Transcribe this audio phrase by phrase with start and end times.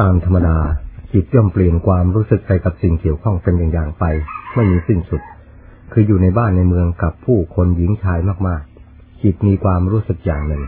[0.00, 0.58] ตามธรรมดา
[1.12, 4.04] จิตย่อมเปลี่ยนความรู้สึกไปกับสิ่งเกี่ยวข้องเป็นอย่างๆไป
[4.54, 5.22] ไม่มีสิ้นสุด
[5.92, 8.18] คืออยู่ในบ้านในเมืองกับผู้คนหญิงชาย
[8.48, 10.62] มากๆ จิตมีความรู้สึกอย่างหนึ่ง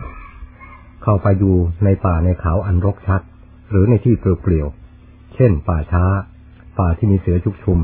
[1.03, 3.21] เข้าไปอยู่ในป่าในเขาอันรกชัด
[3.69, 6.05] หรือในที่เปลี่ยวๆเช่น ป่าช้า
[6.79, 7.79] ป่าที่มีเสือชุกชุม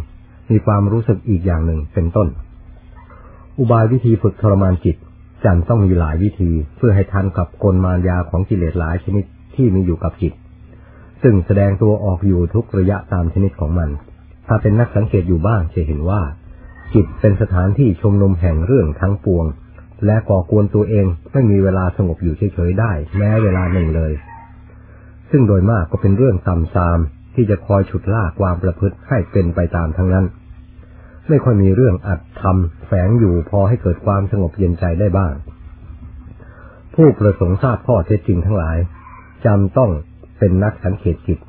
[0.52, 2.28] มีความรู้สึกอีกอย่างหนึ่งเป็นต้น
[3.60, 4.96] อุบายวิธีฝึกทรมานจิต
[5.44, 10.34] จันต้องมีหลายวิธีเพื่อให้ทันกับกลมารยาของกิเลสหลายชนิดที่มีอยู่กับจิต
[11.22, 13.90] ซึ่งแสดงตัวออกอยู่ทุกระยะตามชนิดของมัน
[14.48, 16.22] ถ้าเป็นนักสังเกตอยู่บ้างจะเห็นว่า
[16.94, 19.46] จิตเป็นสถานที่ชมนมแห่งเรื่องทั้งปวง
[20.06, 24.14] และก่อกวนตัวเองไม่มีเวลาสงบอยู่เฉยๆได้ แม้เวลาหนึ่งเลย
[25.32, 27.00] ซึ่งโดยมากก็เป็นเรื่องต่ำซาม
[27.36, 30.26] ที่จะคอยฉุดลากความประพฤติให้เป็นไปตามทั้งนั้น
[31.30, 35.34] ไม่ค่อยมีเรื่องอัดทำแฝงอยู่พอให้เกิดความสงบเย็นใจได้บ้าง
[36.96, 38.78] ผู้ประสงค์ทราบข้อเท็จจริงทั้งหลาย
[39.46, 39.92] จำต้อง
[40.42, 41.40] เป็นนักสังเกตจิต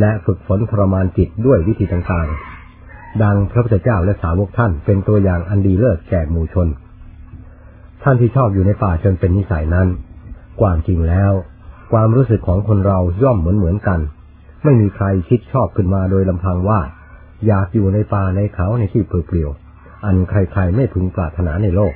[0.00, 6.68] และฝึกฝนทรมานจิตด้วยวิธีต่างๆ ดังพระพุทธเจ้าและสาวกท่านเป็นตัวอย่างอันดีเลิศแก่หมู่ชน
[8.02, 9.88] ท่านที่ชอบอยู่ในป่าจนเป็นนิสัยนั้น
[10.60, 11.32] ความจริงแล้ว
[11.92, 14.00] ความรู้สึกของคนเราย่อมเหมือนเหมือนกัน
[14.64, 16.80] ไม่มีใครคิดชอบขึ้นมาโดยลำพังว่า
[17.46, 19.50] อยากอยู่ในป่าในเขาในที่เปลี่ยว
[20.04, 21.94] อันใครๆไม่พึงปรารถนาในโลก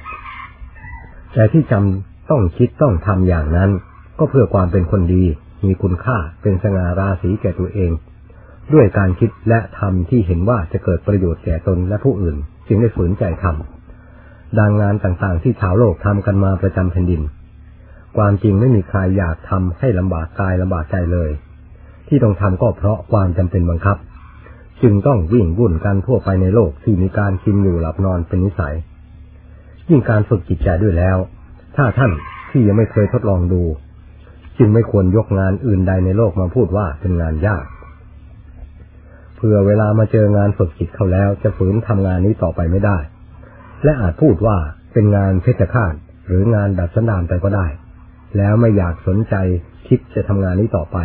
[1.32, 3.70] แต่ที่จำต้องคิดต้องทำอย่างนั้น
[4.18, 5.24] ก็เพื่อความเป็นคนดี
[5.64, 7.90] มีคุณค่าเป็นสง่าราศีแก่ตัวเอง
[8.74, 12.36] ด้วยการคิดและทำที่เห็นว่าจะเกิดประโยชน์แก่ตนและผู้อื่น
[12.68, 17.22] จึงได้ฝืนใจทำดังงานต่างๆ ที่ชาวโลกทำกันมาประจำแผ่นดิน
[18.16, 21.30] ความจริงไม่มีใครอยากทำให้ลำบากกายลำบากใจเลย
[22.08, 23.96] ที่ต้องทำก็เพราะความจำเป็นบังคับ
[24.82, 28.74] จึงต้องวิ่งวุ่นกันทั่วไปในโลกที่มีการกินอยู่หลับนอนเป็นนิสัย
[29.88, 31.16] ยิ่งการฝึกจิตใจด้วยแล้ว
[31.76, 32.12] ถ้าท่าน
[32.50, 33.62] ที่ยังไม่เคยทดลองดู
[34.58, 37.64] จึงไม่ควรยกงานอื่นใดในโลกมาพูดว่าเป็นงานยาก
[39.36, 42.98] เพื่อเวลามาเจองานฝึกจิตเข้าแล้ว จะฝืนทำงานนี้ต่อไปไม่ได้
[43.84, 44.56] และอาจพูดว่า
[44.92, 45.94] เป็นงานเพชฌฆาต
[46.26, 47.66] หรืองานดัดสันดานไปก็ได้
[48.36, 49.34] แล้วไม่อยากสนใจ
[49.88, 50.98] คิดจะทำงานนี้ต่อไป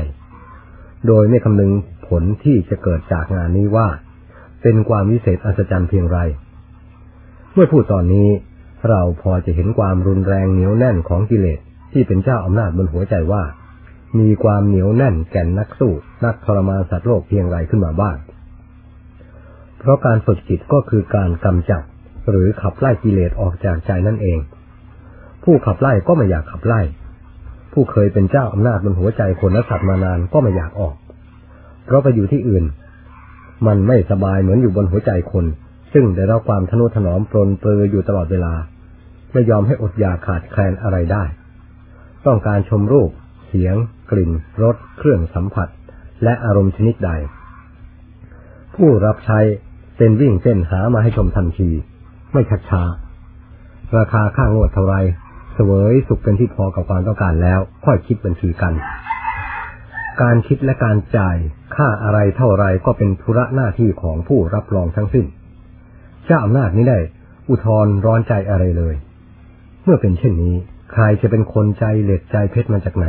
[1.07, 1.71] โดยไม่คำนึง
[2.07, 3.88] ผลที่จะเกิดจากงานนี้ว่า
[4.61, 6.19] เป็นความวิเศษอัศจรรย์เพียงไร
[7.53, 8.29] เมื่อพูดตอนนี้
[8.89, 11.59] เราพอจะเห็นความรุนแรงเหนียวแน่นของกิเลส
[11.91, 13.44] ที่เป็นเจ้าอำนาจบนหัวใจว่า
[14.19, 15.94] มีความเหนียวแน่นแก่นนักสู้
[16.25, 18.17] นักทรมานสัตว์โลกเพียงไรขึ้นมาบ้าง
[19.79, 21.83] เพราะการฝึกจิตก็คือการกำจัด
[22.29, 24.39] หรือขับไล่กิเลสออกจากใจนั่นเอง
[25.44, 26.81] ผู้ขับไล่ก็ไม่อยากขับไล่
[27.73, 30.95] ผู้เคยเป็นเจ้าอำนาจบนหัวใจคนและสัตว์มานานก็ไม่อยากออก
[31.85, 32.66] เพราะไปอยู่ที่อื่น
[33.67, 35.45] มันไม่สบายเหมือนอยู่บนหัวใจคน
[35.94, 38.53] ซึ่งได้รับความทนุถนอมปรนเปรออยู่ตลอดเวลา
[39.33, 41.23] ไม่ยอมให้อดอยากขาดแคลนอะไรได้
[42.28, 43.09] ต้องการชมรูป
[43.47, 43.75] เสียง
[44.12, 44.31] กลิ่น
[44.63, 45.68] รส เครื่องสัมผัส
[46.24, 47.12] และอารมณ์ชนิดใด
[48.75, 49.40] ผู้รับใช้
[49.97, 51.69] เป็นวิ่งเส้นหามาให้ชมทันที
[52.34, 52.84] ไม่ชักช้า
[53.97, 54.96] ราคาค่างวดเท่าไร
[55.53, 58.74] เสวยสุขเป็นที่พอกับความต้องการแล้ว ค่อยคิดบัญชีกัน
[60.22, 61.38] การคิดและการจ่าย
[61.75, 65.25] ค่าอะไรเท่าไรก็เป็นธุระหน้าที่ของผู้รับรองทั้งสิ้น
[66.25, 67.00] เจ้าอำนาจนี้ได้
[67.50, 68.96] อุทธรร้อนใจอะไรเลย
[69.84, 70.56] เมื่อเป็นเช่นนี้
[70.94, 73.07] ใครจะเป็นคนใจเหล็กใจเพชรมาจากไหน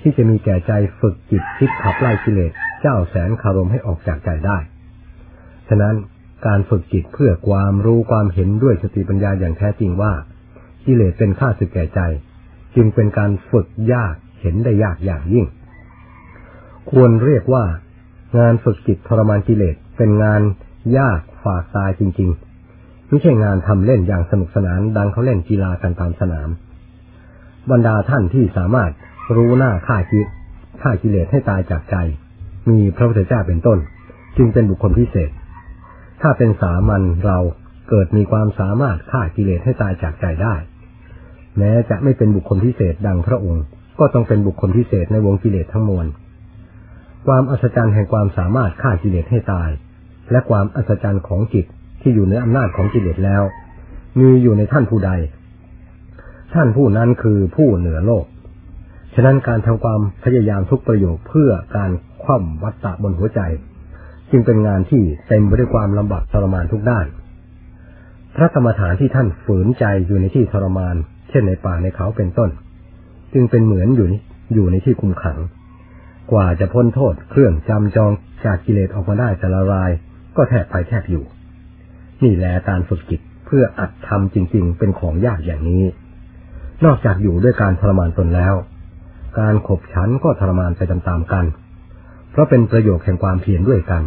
[0.00, 4.58] ที่จะมีแก่ใจฝึกจิตคิดขับไล่กิเลสเจ้าแสนคารมให้ออกจากใจได้
[5.68, 5.94] ฉะนั้น
[6.46, 10.12] การฝึกจิตเพื่อความรู้ความเห็นด้วยสติปัญญาอย่างแท้จริงว่า
[10.86, 12.00] กิเลสเป็นข้าศึกแก่ใจ
[12.74, 15.46] จึงเป็นการฝึกยากเห็นได้ยากอย่างยิ่ง
[16.90, 17.64] ควรเรียกว่า
[18.38, 20.42] งานฝึกจิตทรมานกิเลสเป็นงาน
[20.98, 26.48] ยากฝากตายจริงๆ ไม่ใช่งานทำเล่นอย่างสนุกสนานดังเขาเล่นกีฬากันตามสนาม
[27.70, 28.90] บรรดาท่านที่สามารถ
[29.36, 30.20] รู้หน้าฆ่ากิ
[30.82, 31.96] ฆ่ากิเลสให้ตายจากใจ
[32.68, 33.78] มีพระพุทธเจ้าเป็นต้น
[34.36, 35.30] จึงเป็นบุคคลพิเศษ
[36.22, 37.38] ถ้าเป็นสามัญเรา
[37.88, 40.54] เกิดมีความสามารถฆ่ากิเลสให้ตายจากใจได้
[41.58, 43.64] แม้จะไม่เป็นบุคคลพิเศษดังพระองค์
[43.98, 46.06] ก็ต้องเป็นบุคคลพิเศษในวงกิเลสทั้งมวล
[47.26, 49.70] ความอัศจรรย์แห่งความสามารถฆ่ากิเลสให้ตาย
[50.30, 51.66] และความอัศจรรย์ของจิต
[52.00, 53.42] ที่อยู่ในอำนาจของกิเลสแล้ว
[54.20, 55.10] มีอยู่ในท่านผู้ใด
[56.54, 58.24] ท่านผู้นั้นคือผู้เหนือโลก
[59.14, 61.90] ฉะนั้นการทำความพยายามทุกประโยชน์เพื่อการ
[62.22, 63.40] คว่ำวัตตะบนหัวใจ
[64.30, 67.06] จึงเป็นงานที่เต็มไปด้วยความลำบากทรมานทุกด้าน
[68.36, 70.96] พระกรรมฐานที่ท่านฝืนใจอยู่ในที่ทรมาน
[71.30, 72.50] เช่นในป่าในเขาเป็นต้น
[73.32, 74.08] จึงเป็นเหมือนอยู่
[74.54, 75.38] อยู่ในที่คุมขัง
[76.32, 78.12] กว่าจะพ้นโทษเครื่องจำจอง
[78.44, 79.90] จากกิเลสออกมาได้แต่ละราย
[80.36, 81.24] ก็แทบไปแทบอยู่
[82.22, 85.82] นี่แหละการฝึกจิตเพื่ออัดทำจริง ๆ เป็นของยากอย่างนี้
[86.84, 88.54] นอกจากอยู่ด้วยการทรมานตนแล้ว
[89.40, 91.44] การขบฉันก็ทรมานไปตามๆกัน
[92.30, 94.02] เพราะเป็นประโยชน์แห่งความเพียรด้วยกัน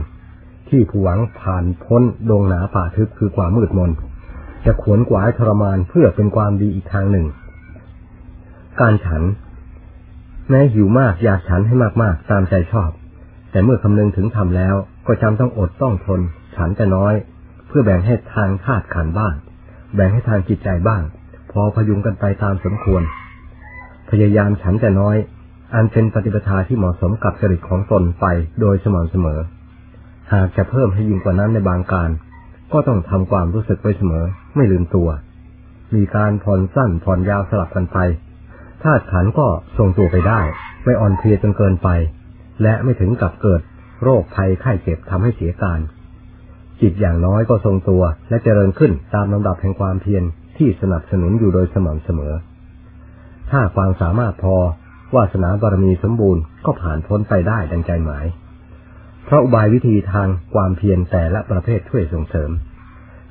[0.70, 3.92] ที่ผู้หวังผ่านพ้นดงหนาป่าทึบคือความมืดมน
[4.66, 7.28] จะขวนกวายทรมานเพื่อเป็นความดีอีกทางหนึ่ง
[8.80, 9.24] การฉัน
[10.50, 12.92] แม้หิวมากอยากฉันให้มากๆ ตามใจชอบ
[13.52, 14.76] แต่เมื่อคำนึงถึงทำแล้ว
[15.08, 16.22] ก็จำต้องอดต้องทน
[16.56, 17.14] ฉันจะน้อย
[17.68, 19.34] เพื่อแบ่งให้ทางธาตุขันบ้าง
[19.96, 21.04] แบ่งให้ทางจิตใจบ้าง
[21.54, 23.04] พอพยุงกันไปตามสมควร
[24.10, 25.18] พยายามฉันจะน้อย
[25.74, 28.26] อันเป็นปฏิปทาที่เหมาะสมกับจริตของตนไป
[28.62, 29.40] โดยสม่ำเสมอ
[30.34, 32.10] หากจะเพิ่มให้ยิ่งกว่านั้นในบางการ
[32.74, 35.10] ก็ต้องทำความรู้สึกไว้เสมอ ไม่ลืมตัว
[35.96, 37.98] มีการผ่อนสั้นผ่อนยาวสลับกันไป
[38.84, 39.48] ธาตุขันก็
[39.78, 40.42] ทรงตัวไปได้
[40.86, 41.90] ไม่อ่อนเพลียจนเกินไป
[42.62, 43.62] และไม่ถึงกับเกิด
[44.04, 45.80] โรคภัยไข้เจ็บทำให้เสียการ
[46.82, 50.24] จิตอย่างน้อยก็ทรงตัวและเจริญขึ้นตามลำดับแห่งความเพียร
[50.58, 52.34] ที่สนับสนุนอยู่โดยสม่ำเสมอ
[53.52, 54.56] ถ้าความสามารถพอ
[55.16, 58.26] วาสนาบารมีสมบูรณ์ก็ผ่านพ้นไปได้ดังใจหมาย
[59.26, 62.52] เพราะอุบายวิธีทางความเพียรแต่ละประเภทช่วยส่งเสริม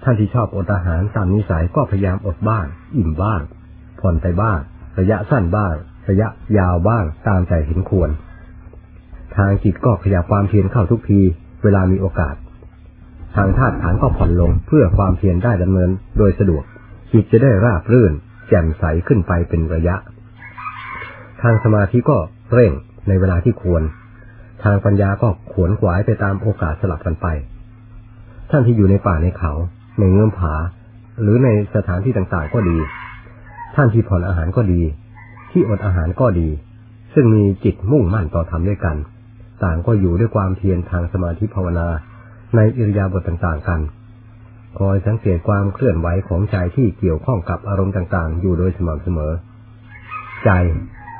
[0.03, 2.67] ท่านที่ชอบอดอาหารตามนิสัยก็พยายามอดบ้าง
[2.97, 3.41] อิ่มบ้าง
[4.01, 4.59] ผ่อนไปบ้าง
[4.99, 5.75] ระยะสั้นบ้าง
[6.09, 6.29] ระยะ
[6.59, 8.11] ยาวบ้างตามใจเห็นควร
[9.37, 11.21] ทางจิตก็ขยับความเพียรเข้าทุกที
[11.63, 12.35] เวลามีโอกาส
[13.37, 16.65] ทางธาตุขันก็ผ่อนลงเพื่อความเพียรได้ดำเนินโดยสะดวก
[17.13, 18.13] จิตจะได้ราบรื่น
[18.49, 19.97] แจ่มใสขึ้นไปเป็นระยะ
[21.43, 22.19] ทางสมาธิก็
[22.53, 22.73] เร่ง
[23.09, 23.83] ในเวลาที่ควร
[24.65, 27.27] ทางปัญญาก็ขวนขวายไปตามโอกาสสลับกันไป
[28.51, 29.53] ท่านที่อยู่ในป่าในเขา
[29.99, 30.55] ในเงื่อมผา
[31.21, 32.79] หรือในสถานที่ต่างๆก็ดี
[33.75, 34.83] ท่านที่ผ่อนอาหารก็ดี
[35.51, 36.49] ที่อดอาหารก็ดี
[37.15, 38.97] ซึ่งมีจิตมุ่งมั่นต่อธรรมด้วยกัน
[39.65, 41.89] ต่างก็อยู่ด้วยความเพียรทางสมาธิภาวนา
[42.57, 43.81] ในอิริยาบถต่างๆกัน
[44.79, 49.33] คอยสังเกตความเคลื่อนไหวของใจที่เกี่ยวข้องกับอารมณ์ต่างๆ อยู่โดยสม่ำเสมอ
[50.45, 50.51] ใจ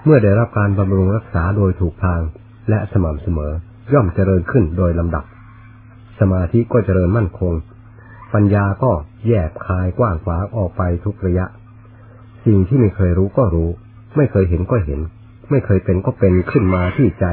[0.05, 2.21] เมื่อได้รับการบำรุงรักษาโดยถูกทาง
[2.71, 3.53] และสม่ำเสมอ
[3.93, 5.25] ย่อมเจริญขึ้นโดยลำดับ
[6.21, 7.53] สมาธิก็เจริญมั่นคง
[8.35, 8.93] ปัญญาก็
[9.27, 11.47] แยบคายกว้างขวางออกไปทุกระยะ
[12.47, 13.71] สิ่งที่ไม่เคยรู้ก็รู้
[14.17, 15.01] ไม่เคยเห็นก็เห็น
[15.51, 17.27] ไม่เคยเป็นก็เป็นขึ้นมาที่ใจ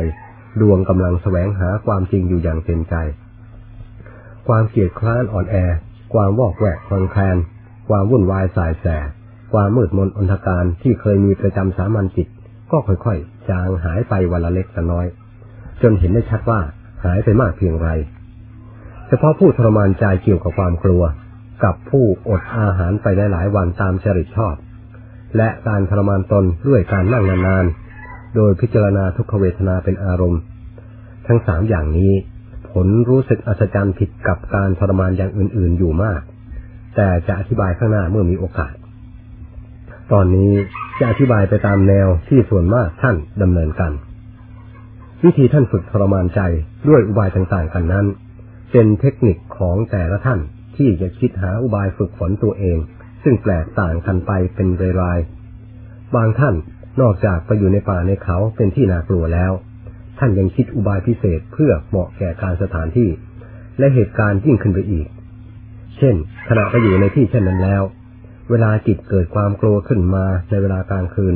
[0.62, 2.96] ดวงกำลังแสวงหาความจริงอยู่อย่างเต็มใจ
[4.48, 5.56] ความเกียดคร้านอ่อนแอ
[6.14, 7.38] ความวอกแวกคลอนแคลน
[7.90, 8.86] ความวุ่นวายสายแส
[9.54, 12.28] ความมืดมนอนทการที่เคยมีประจำสามัญจิต
[12.72, 15.06] ก็ค่อยๆ จางหายไปวันละเล็กละน้อย
[15.82, 16.60] จนเห็นได้ชัดว่า
[17.06, 17.90] หายไปมากเพียงไร
[19.08, 21.04] เฉพาะผู้ทรมานใจเกี่ยวกับความกลัว
[21.64, 24.56] กับผู้อดอาหารไปหลายวันตามจริตชอบ
[25.38, 30.42] และการทรมานตนด้วยการนั่งนานๆ โดยพิจารณาทุกขเวทนาเป็นอารมณ์
[31.28, 32.14] ทั้งสามอย่างนี้
[32.72, 36.22] ผลรู้สึกอัศจรรย์ผิดกับการทรมานอย่างอื่น ๆอยู่มาก
[36.96, 38.74] แต่จะอธิบายข้างหน้าเมื่อมีโอกาส
[40.12, 40.52] ตอนนี้
[41.00, 43.92] จะอธิบายไปตามแนวที่ส่วนมากท่านดำเนินกัน
[45.24, 46.42] วิธีท่านฝึกทรมานใจ
[46.90, 48.06] ด้วยอุบายต่างๆกันนั้น
[48.72, 50.40] เป็นเทคนิคของแต่ละท่าน
[50.78, 52.78] ที่จะคิดหาอุบายฝึกฝนตัวเอง
[53.24, 54.68] ซึ่งแปลกต่างกันไปเป็น
[55.02, 56.56] รายๆบางท่าน
[57.02, 59.52] นอกจากไปอยู่ในป่าในเขาเป็นที่น่ากลัวแล้ว
[60.20, 63.10] ท่านยังคิดอุบายพิเศษเพื่อเหมาะแก่การสถานที่
[63.80, 65.08] และเหตุการณ์ยิ่งขึ้นไปอีก
[65.98, 66.16] เช่น
[66.50, 67.84] ขณะไปอยู่ในที่เช่นนั้นแล้ว
[68.50, 71.36] เวลาจิตเกิดความกลัวขึ้นมาในเวลากลางคืน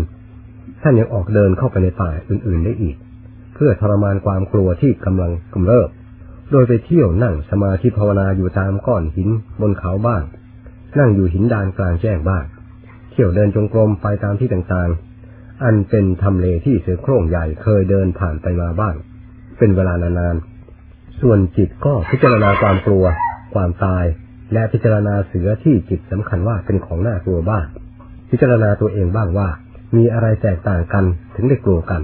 [0.82, 2.96] ท่านยังออกเดินเข้าไปในป่าอื่นๆได้อีก
[3.56, 5.90] เพื่อทรมานความกลัวที่กำลังกำเริบ
[6.52, 9.30] โดยไปเที่ยวนั่งสมาธิภาวนาอยู่ตามก้อนหิน
[9.62, 10.24] บนเขาบ้าง
[11.00, 12.46] นั่งอยู่หินดานกลางแจ้งบ้าง
[13.12, 15.13] เที่ยวเดินจงกรมไปตามที่ต่างๆ
[15.64, 18.96] อันเป็นทำเลที่เสือโคร่งใหญ่เคยเดินผ่านไปมาบ้าง
[19.58, 23.06] เป็นเวลานานๆ ส่วนจิตก็พิจารณาความกลัว
[23.54, 24.06] ความตาย
[24.54, 27.66] และพิจารณาเสือที่จิตสำคัญว่าเป็นของน่ากลัวบ้าง
[28.30, 29.50] พิจารณาตัวเองบ้างว่า
[29.96, 31.06] มีอะไรแตกต่างกัน
[31.36, 32.02] ถึงได้กลัวกัน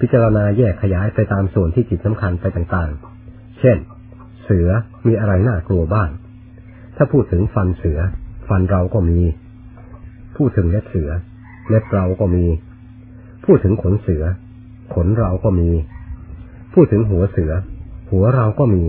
[0.00, 3.76] พิจารณาแยกขยายไปตามส่วนที่จิตสำคัญไปต่างๆ เช่น
[4.44, 4.68] เสือ
[5.06, 6.08] มีอะไรน่ากลัวบ้าง
[6.96, 7.98] ถ้าพูดถึงฟันเสือ
[8.48, 9.20] ฟันเราก็มี
[10.36, 11.10] พูดถึงเล็บเสือ
[11.68, 12.44] เล็บเราก็มี
[13.44, 14.24] พูดถึงขนเสือ
[14.94, 15.68] ขนเราก็มี
[16.74, 17.52] พูดถึงหัวเสือ
[18.10, 18.82] หัวเราก็มี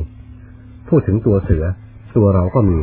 [0.90, 1.64] พูดถึงตัวเสือ
[2.16, 2.80] ตัวเราก็มี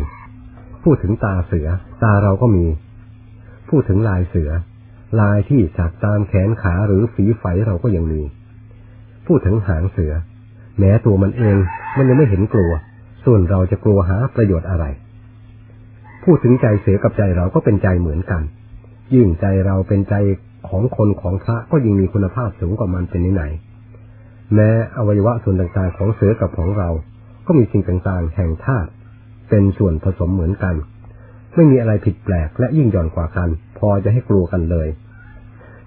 [0.85, 1.69] พูดถึงตาเสือ
[2.03, 2.65] ตาเราก็มี
[3.69, 4.51] พูดถึงลายเสือ
[5.21, 8.23] ลายที่สักตามแขนขาหรือฝีไฝเราก็ยังมี
[9.27, 10.13] พูดถึงหางเสือ
[10.79, 11.57] แม้ตัวมันเอง
[11.97, 12.73] มันยังไม่เห็นกลัว
[13.25, 14.85] ส่วนเราจะกลัวหาประโยชน์อะไร
[16.25, 18.43] พูดถึงใจเสือกับใจเราก็เป็นใจเหมือนกัน
[19.15, 20.15] ยิ่งใจเราเป็นใจ
[20.69, 23.45] ของคนของพระก็ยิ่งมีคุณภาพสูงกว่ามันเป็นไหน
[24.55, 26.89] แม้อวัยวะส่วนต่างๆของเสือกับของเรา
[27.47, 28.91] ก็มีสิ่งต่างๆ แห่งธาตุ
[29.49, 30.75] เป็นส่วนผสมเหมือนกัน
[31.55, 33.49] ไม่มีอะไรผิดแปลกและยิ่งหย่อนกว่ากัน
[33.79, 34.89] พอจะให้กลัวกันเลย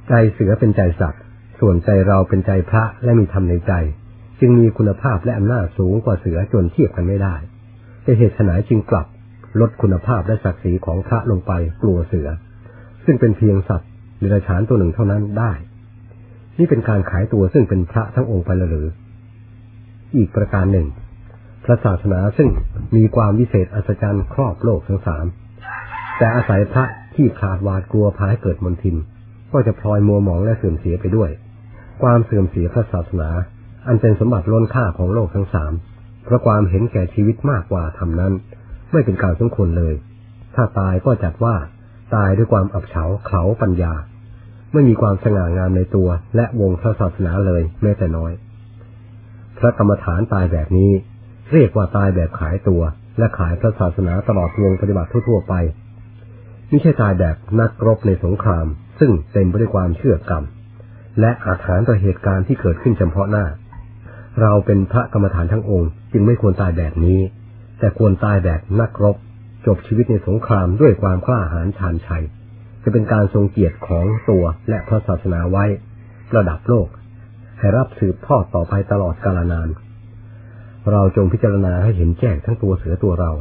[0.08, 1.22] ใจเสือเป็นใจสัตว์
[1.60, 3.74] ส่วนใจเราเป็นใจพระและมีธรรมในใจ
[4.40, 7.36] จึงมีคุณภาพและอำนาจสูงกว่าเสือจนเทียบกันไม่ได้
[8.04, 9.08] แต่เหตุฉนายจึงกลับ
[9.60, 12.30] ลดคุณภาพและศักดิ์ศรีของพระลงไปกลัวเสือ
[13.12, 13.90] ซึ่งเป็นเพียงสัตว์
[14.20, 15.52] เดรัจฉานตัวหนึ่งเท่านั้นได้
[16.60, 18.88] นี่เป็นการขายตัวซึ่งเป็นพระทั้งองค์ไปหรือ
[20.18, 20.88] อีกประการหนึ่ง
[21.66, 22.50] พระศาสนาซึ่ง
[22.96, 25.26] มีความวิเศษอัศจรรย์ครอบโลกทั้งสาม
[26.18, 26.86] แต่อาศัยพระ
[27.16, 28.96] ที่ขาดวาดกลัวพาให้เกิดมนทิน
[29.52, 31.30] ก็จะพลอยมัวหมองและเสื่อมเสียไปด้วย
[32.02, 33.30] ความเสื่อมเสียพระศาสนา
[33.88, 35.74] อันเป็นสมบัติล้นค่าของโลกทั้งสาม
[36.26, 38.34] เพราะความเห็นแก่ชีวิตมากกว่าทำนั้น
[38.92, 39.94] ไม่เป็นการสมควรเลย
[40.56, 41.56] ถ้าตายก็จัดว่า
[42.16, 43.94] ตายด้วยความอับเฉาเขาปัญญา
[44.74, 48.32] ไม่มีความสง่างามในตัว และวงพระศาสนาเลยแม้แต่น้อย
[49.58, 50.92] พระกรรมฐานตายแบบนี้
[51.52, 52.82] เรียกว่าตายแบบขายตัว
[53.18, 55.54] และขายพระศาสนาตลอดวงปฏิบัติทั่วๆไป
[56.70, 58.66] ไม่ใช่ตายแบบนักรบในสงคราม
[59.00, 60.44] ซึ่งเต็มไปด้วยความเชื่อกรรม
[61.20, 63.46] และอาถรรพ์ต่อเหตุการณ์ที่เกิดขึ้นเฉพาะหน้า
[64.42, 67.20] เราเป็นพระกรรมฐานทั้งองค์ จึงไม่ควรตายแบบนี้
[67.80, 69.16] แต่ควรตายแบบนักรบ
[69.66, 72.24] จบชีวิตในสงครามด้วยความกล้าหาญชาญชัย
[72.84, 75.66] จะเป็นการทรงเกียรติของตัวและพระศาสนาไว้
[76.36, 76.88] ระดับโลก
[77.60, 79.70] ให้รับสืบทอดต่อไปตลอดกาลนาน
[80.92, 83.32] เราจงพิจารณาให้เห็นแจ้งทั้งตัวเสือตัวเรา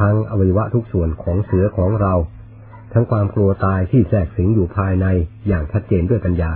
[0.00, 2.14] ทั้งอวัยวะทุกส่วนของเสือของเรา
[2.92, 5.06] ทั้งความกลัวตายที่แทรกสิงอยู่ภายใน
[5.48, 6.52] อย่างชัดเจนด้วยปัญญา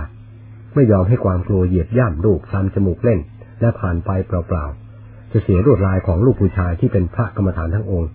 [0.75, 3.19] ไม่ยอมให้ความกลัวเหยียบย่ำลูกทำจมูกเล่น
[3.61, 8.09] และผ่านไปเปล่าๆจะเสียรวดลายของลูกผู้ชายที่เป็นพระกรรมฐานทั้งองค์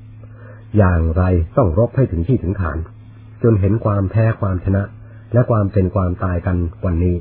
[0.76, 1.22] อย่างไร
[1.56, 2.78] ต้องรบให้ถึงที่ถึงฐาน
[3.42, 4.82] จนเห็นความแพ้ความชนะ
[5.32, 7.16] และความเป็นความตายกันวันนี้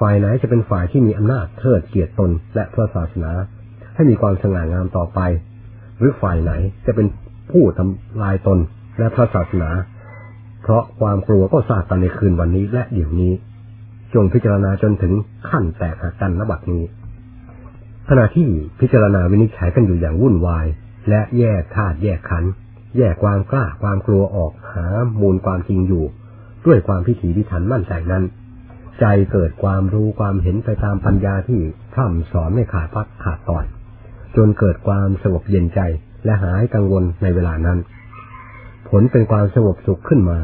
[0.00, 3.32] ฝ่ายไหนจะเป็นฝ่ายที่มีอำนาจเทิดเกียรติตนและพระศาสนา
[3.94, 5.20] ให้มีความสง่างามต่อไป
[5.98, 6.52] หรือฝ่ายไหน
[6.86, 7.06] จะเป็น
[7.50, 8.58] ผู้ทำลายตน
[8.98, 9.70] และพระศาสนา
[10.62, 13.32] เพราะความกลัวก็สาดกันในคืนวันนี้และเดี๋ยวนี้
[14.14, 15.12] จงพิจารณาจนถึง
[15.48, 16.82] ขั้นแตกหักกันนบัดนี้
[18.08, 18.48] ขณะที่
[18.80, 20.66] พิจารณาวินิจฉัยกันอยู่อย่างวุ่นวาย
[21.08, 22.44] และแยกธาตุแยกขัน
[22.96, 24.86] แยกความกล้าความกลัวออกหา
[25.20, 26.04] มูลความจริงอยู่
[26.66, 28.24] ด้วยความพิถีพิถันมั่นใจนั้น
[29.00, 31.60] ใจเกิดความรู้ความเห็นไปตามปัญญาที่
[31.92, 33.64] พร่ำสอนไม่ขาดพักขาดตอน
[34.36, 35.80] จนเกิดความสงบเย็นใจ
[36.24, 37.78] และหายกังวลในเวลานั้น
[38.88, 40.38] ผลเป็นความสงบสุขขึ้นมา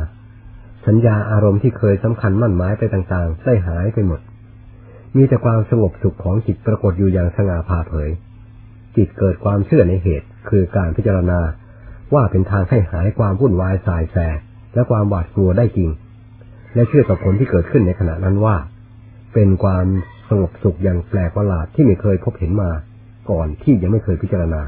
[0.86, 4.20] สัญญาอารมณ์ที่เคยสำคัญมั่นหมายไปต่างๆ ได้หายไปหมด
[5.16, 8.10] มีแต่ความสงบสุขของจิตปรากฏอยู่อย่างสง่าผ่าเผย
[8.96, 11.40] จิตเกิดความเชื่อในเหตุ คือการพิจารณา
[12.14, 14.16] ว่าเป็นทางให้หายความวุ่นวายสายแส
[14.74, 15.90] และความหวาดกลัวได้จริง
[16.74, 18.56] และเชื่อต่อผลที่เกิดขึ้นในขณะนั้นว่า
[19.34, 19.86] เป็นความ
[20.28, 22.70] สงบสุขอย่างแปลกประหลาดที่ไม่เคยพบเห็นมา
[23.30, 24.62] ก่อนที่ยังไม่เคยพิจารณา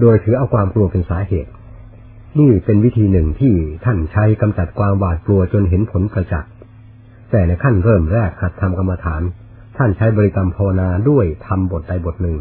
[0.00, 1.50] โดยถือเอาความกลัวเป็นสาเหตุ
[2.38, 3.54] นี่เป็นวิธีหนึ่งที่
[3.84, 6.50] ท่านใช้กำจัดความหวาดกลัวจนเห็นผลประจักษ์
[7.30, 9.22] แต่ในขั้นเริ่มแรกหัดทำกรรมฐาน
[9.76, 12.36] ท่านใช้บริกรรมภาวนาด้วยทำบทใดบทหนึ่ง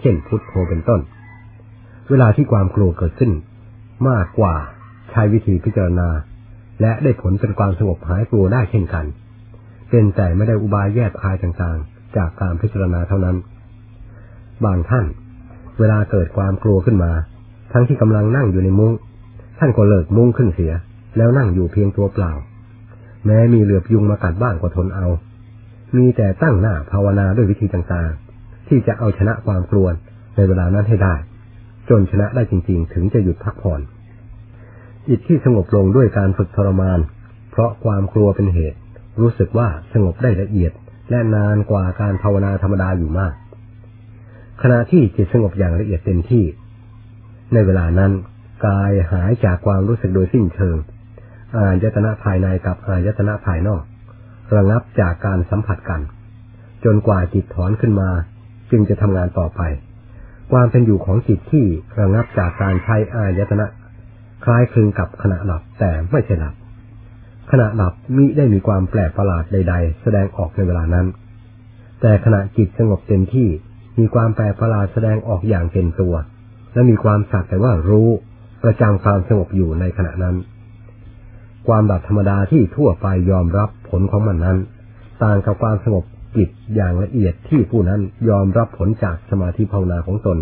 [0.00, 1.00] เช่นพุทโธเป็นต้น
[2.10, 3.32] เวลาที่ความกลัวเกิดขึ้น
[4.08, 4.54] มากกว่า
[5.10, 6.08] ใช้วิธีพิจารณา
[6.80, 9.04] และได้ผลเป็นความสงบหายกลัวได้เช่นกัน
[9.90, 13.36] เป็นแต่ไม่ได้อุบายแยกคายต่างๆ จากการพิจารณาเท่านั้น
[14.64, 15.06] บางท่าน
[15.78, 17.12] เวลาเกิดความกลัวขึ้นมา
[17.72, 18.92] ทั้งที่กำลังนั่งอยู่ในมุง้ง
[19.58, 20.72] ท่านก็เลิกมุ้งขึ้นเสีย
[21.16, 22.32] แล้วนั่งอยู่เพียงตัวเปล่า
[23.26, 25.06] แม้มีเหลือบยุงมากัดบ้างก็ทนเอา
[25.96, 29.86] มีแต่ตั้งหน้าภาวนาด้วยวิธีต่างๆ ที่จะเอาชนะความกลัว
[30.36, 31.14] ในเวลานั้นให้ได้
[31.90, 33.80] จนชนะได้จริง ๆ ถึงจะหยุดพักผ่อน
[35.08, 36.98] จิตที่สงบลงด้วยการฝึกทรมาน
[37.50, 38.78] เพราะความกลัวเป็นเหตุ
[39.20, 40.72] รู้สึกว่าสงบได้ละเอียด
[41.10, 43.34] และนานกว่าการภาวนาธรรมดาอยู่มาก
[44.62, 46.44] ขณะที่จิตสงบอย่างละเอียดเต็มที่
[47.52, 48.12] ในเวลานั้น
[48.66, 50.76] กายหายจากความรู้สึกโดยสิ้นเชิง
[51.56, 53.82] อายตนะภายในกับอายตนะภายนอก
[54.56, 56.00] ระงับจากการสัมผัสกัน
[56.84, 58.10] จนกว่าจิตถอนขึ้นมา
[58.70, 59.60] จึงจะทำงานต่อไป
[60.52, 61.64] ความเป็นอยู่ของจิตที่
[62.00, 63.66] ระงับจากการใช้อายตนะ
[64.44, 66.54] คล้ายคลึงกับขณะหลับแต่ไม่ใช่หลับ
[67.50, 71.06] ขณะหลับมิได้มีความแปลกประหลาดใด ๆ แสดงออกในเวลานั้น
[72.00, 73.48] แต่ขณะจิตสงบเต็มที่
[73.98, 76.14] มีความแปลกประหลาดแสดงออกอย่างเต็มตัว
[76.72, 78.08] และมีความสักแต่ว่ารู้
[78.64, 80.36] ประจำความสงบอยู่ในขณะนั้น
[81.68, 84.58] ความดับธรรมดาที่ทั่วไปยอมรับผลของมันนั้น
[85.22, 86.04] ต่างกับความสงบ
[86.36, 90.38] จิตอย่างละเอียดที่ผู้นั้นยอมรับผลจากสมาธิภาวนาของตน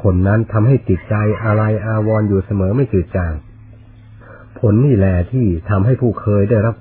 [0.00, 3.32] ผลนั้นทำให้จิตใจอะไรอาวรออยู่เสมอไม่จืดจาง
[4.58, 6.74] ผลนี่แหละที่ทำให้ผู้เคยได้รับ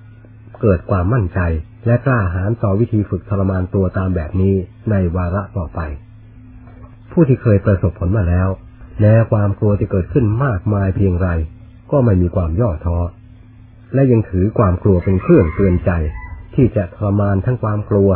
[0.62, 1.40] เกิดความมั่นใจ
[1.86, 4.56] และกล้าหาญต่อวิธีฝึกทรมานตัวตามแบบนี้
[4.90, 5.80] ในวาระต่อไป
[7.12, 8.50] ผู้ที่เคยประสบผลมาแล้ว
[9.00, 11.30] แม้ความกลัวจะเกิดขึ้นมากมายเพียงไร
[11.92, 12.98] ก็ไม่มีความย่อท้อ
[13.94, 15.92] และยังถือความกลัวเป็นเครื่องเตือนใจ
[16.56, 18.10] ที่จะทรมานทั้งความกลัว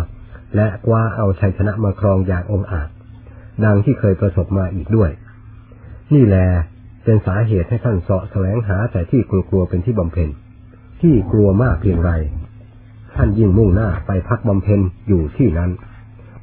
[0.55, 2.89] และกว่าเอาชัยชนะมาครองอย่างองอาจ
[3.65, 5.09] ดังที่เคยประสบมาอีกด้วย
[6.13, 6.47] นี่แหละ
[7.03, 10.29] เป็นสาเหตุให้ท่านเสาะแสวงหาแต่ที่กลัวๆเป็นที่บำเพ็ญ
[11.01, 12.11] ที่กลัวมากเพียงไร
[13.15, 15.71] ท่านยิ่งมุ่งหน้าไปพักบำเพ็ญอยู่ที่นั้น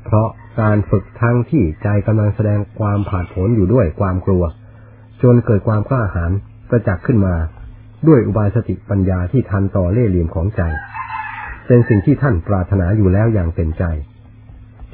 [0.05, 0.29] เพราะ
[0.61, 4.45] การฝึกทั้งที่ใจกำลังแสดงความผาดโผนอยู่ด้วยความกลัว
[5.23, 6.33] จนเกิดความกล้าหาญ
[6.69, 7.35] ประจักษ์ขึ้นมา
[8.07, 10.63] ด้วยอุบายสติปัญญาที่ทันต่อเล่ห์เหลี่ยมของใจ
[11.67, 13.85] เป็นสิ่งที่ท่านปรารถนาอยู่แล้วอย่างเต็มใจ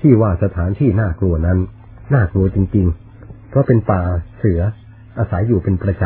[0.00, 1.58] ที่ว่าสถานที่น่ากลัวนั้น
[2.14, 2.86] น่ากลัวจริง
[3.18, 4.02] ๆ เพราะเป็นป่า
[4.38, 4.60] เสือ
[5.18, 6.02] อาศัยอยู่เป็นประจ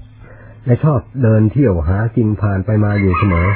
[0.00, 3.48] ำและชอบเดินเที่ยวหากินผ่านไปมาอยู่เสมอ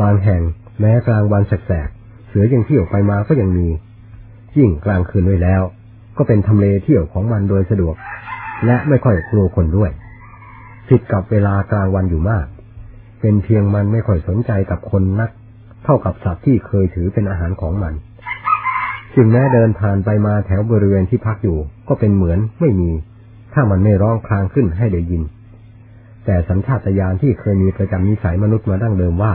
[0.00, 0.42] บางแห่ง
[0.80, 3.68] แม้กลางวันแสกๆเสือยังเที่ยวไปมาก็ยังมี
[4.56, 5.62] ยิ่งกลางคืนไว้แล้ว
[6.16, 7.94] ก็เป็นทำเลเที่ยวของมันโดยสะดวก
[8.66, 9.90] และไม่ค่อยกลัวคนด้วย
[10.88, 12.46] ผิดกับเวลากลางวันอยู่มาก
[13.26, 15.30] เป็นเพียงมันไม่ค่อยสนใจกับคนนัก
[15.84, 17.94] เท่ากับสัตว์ที่เคยถือเป็นอาหารของมัน
[19.14, 22.90] จึงแม้เดินผ่านไปมาแถวบริเวณที่พักอยู่ ก็เป็นเหมือนไม่มี
[23.54, 25.22] ถ้ามันไม่ร้องครางขึ้นให้ได้ยิน
[26.24, 29.34] แต่สัญชาตญาณที่เคยมีประจำนิสัยมนุษย์มาดั้งเดิมว่า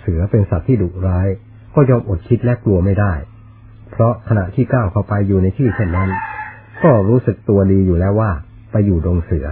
[0.00, 1.28] เสือเป็นสัตว์ที่ดุร้าย
[1.74, 3.12] ก็ยอมอดคิดและกลัวไม่ได้
[3.90, 6.10] เพราะขณะที่ก้าวเข้าไปอยู่ในที่เช่นนั้น
[6.84, 8.30] ก็รู้สึกตัวดีอยู่แล้วว่า
[8.72, 9.46] ไปอยู่ดงเสือ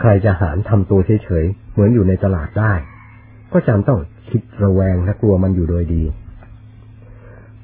[0.00, 2.72] ใครจะหารทำตัวเฉยๆ เหมือนอยู่ในตลาดได้
[3.52, 6.02] ก็จำต้องคิดระแวงและกลัวมันอยู่โดยดี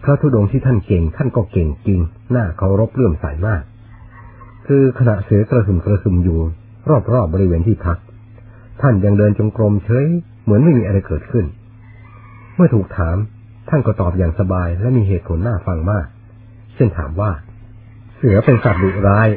[0.02, 2.00] พระธุดงที่ท่านเก่งท่านก็เก่งจริง
[2.34, 3.62] น่าเคารพเลื่อมใสมาก
[4.66, 6.40] คือขณะเสือกระหึ่มกระหึ่มอยู่
[6.88, 7.98] รอบๆบบริเวณที่พัก
[8.82, 10.06] ท่านยังเดินจงกรมเฉย
[10.42, 11.44] เหมือนไม่มีอะไรเกิดขึ้น
[12.54, 13.16] เมื่อถูกถาม
[13.68, 16.06] ท่านก็ตอบอย่างสบายและมีเหตุผลน่าฟังมาก
[16.74, 17.30] เช่นถามว่า
[18.14, 19.28] เสือเป็นสัตว์ดุร้าย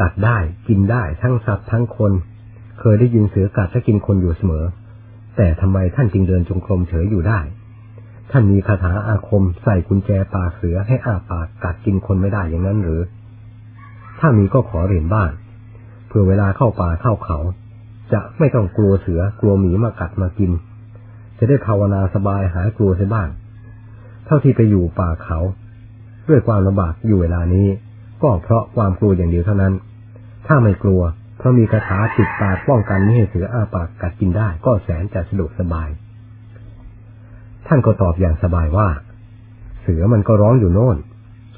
[0.00, 0.38] กัดได้
[0.68, 2.12] กินได้ทั้งสัตว์ทั้งคน
[2.80, 4.64] เคยได้ยินเสือกัดและกินคนอยู่เสมอ
[5.36, 7.40] แต่ทำไมท่านจึงเดินจงกรมเฉยอยู่ได้
[8.30, 13.00] ท่านมีคาถาอาคมใส่กุญแจปากเสือให้อาปากกัดกินคนไม่ได้อย่างนั้นหรือ
[14.18, 15.30] ถ้ามีก็ขอเรียนบ้าง
[16.08, 17.38] เพื่อเวลาเข้าป่าเข้าเขา
[18.12, 20.52] จะไม่ต้องกลัวเสือกลัวหมีมากัดมากิน
[21.38, 23.28] จะได้ภาวนาสบายหายกลัวเสียบ้าง
[24.26, 25.38] เท่าที่ไปอยู่ป่าเขา
[26.28, 27.68] ด้วยความลำบากอยู่เวลานี้
[28.22, 29.72] ก็เพราะความกลัวอย่างเดียวเท่านั้น
[30.46, 31.02] ถ้าไม่กลัว
[31.36, 35.88] เพราะมีคาถาติดปากป้องกันไม่ให้เสืออาปากกัดกินได้ ก็แสนจะสะดวกสบาย
[37.66, 38.88] ท่านก็ตอบอย่างสบายว่า
[39.82, 40.96] เสือมันก็ร้องอยู่โน่น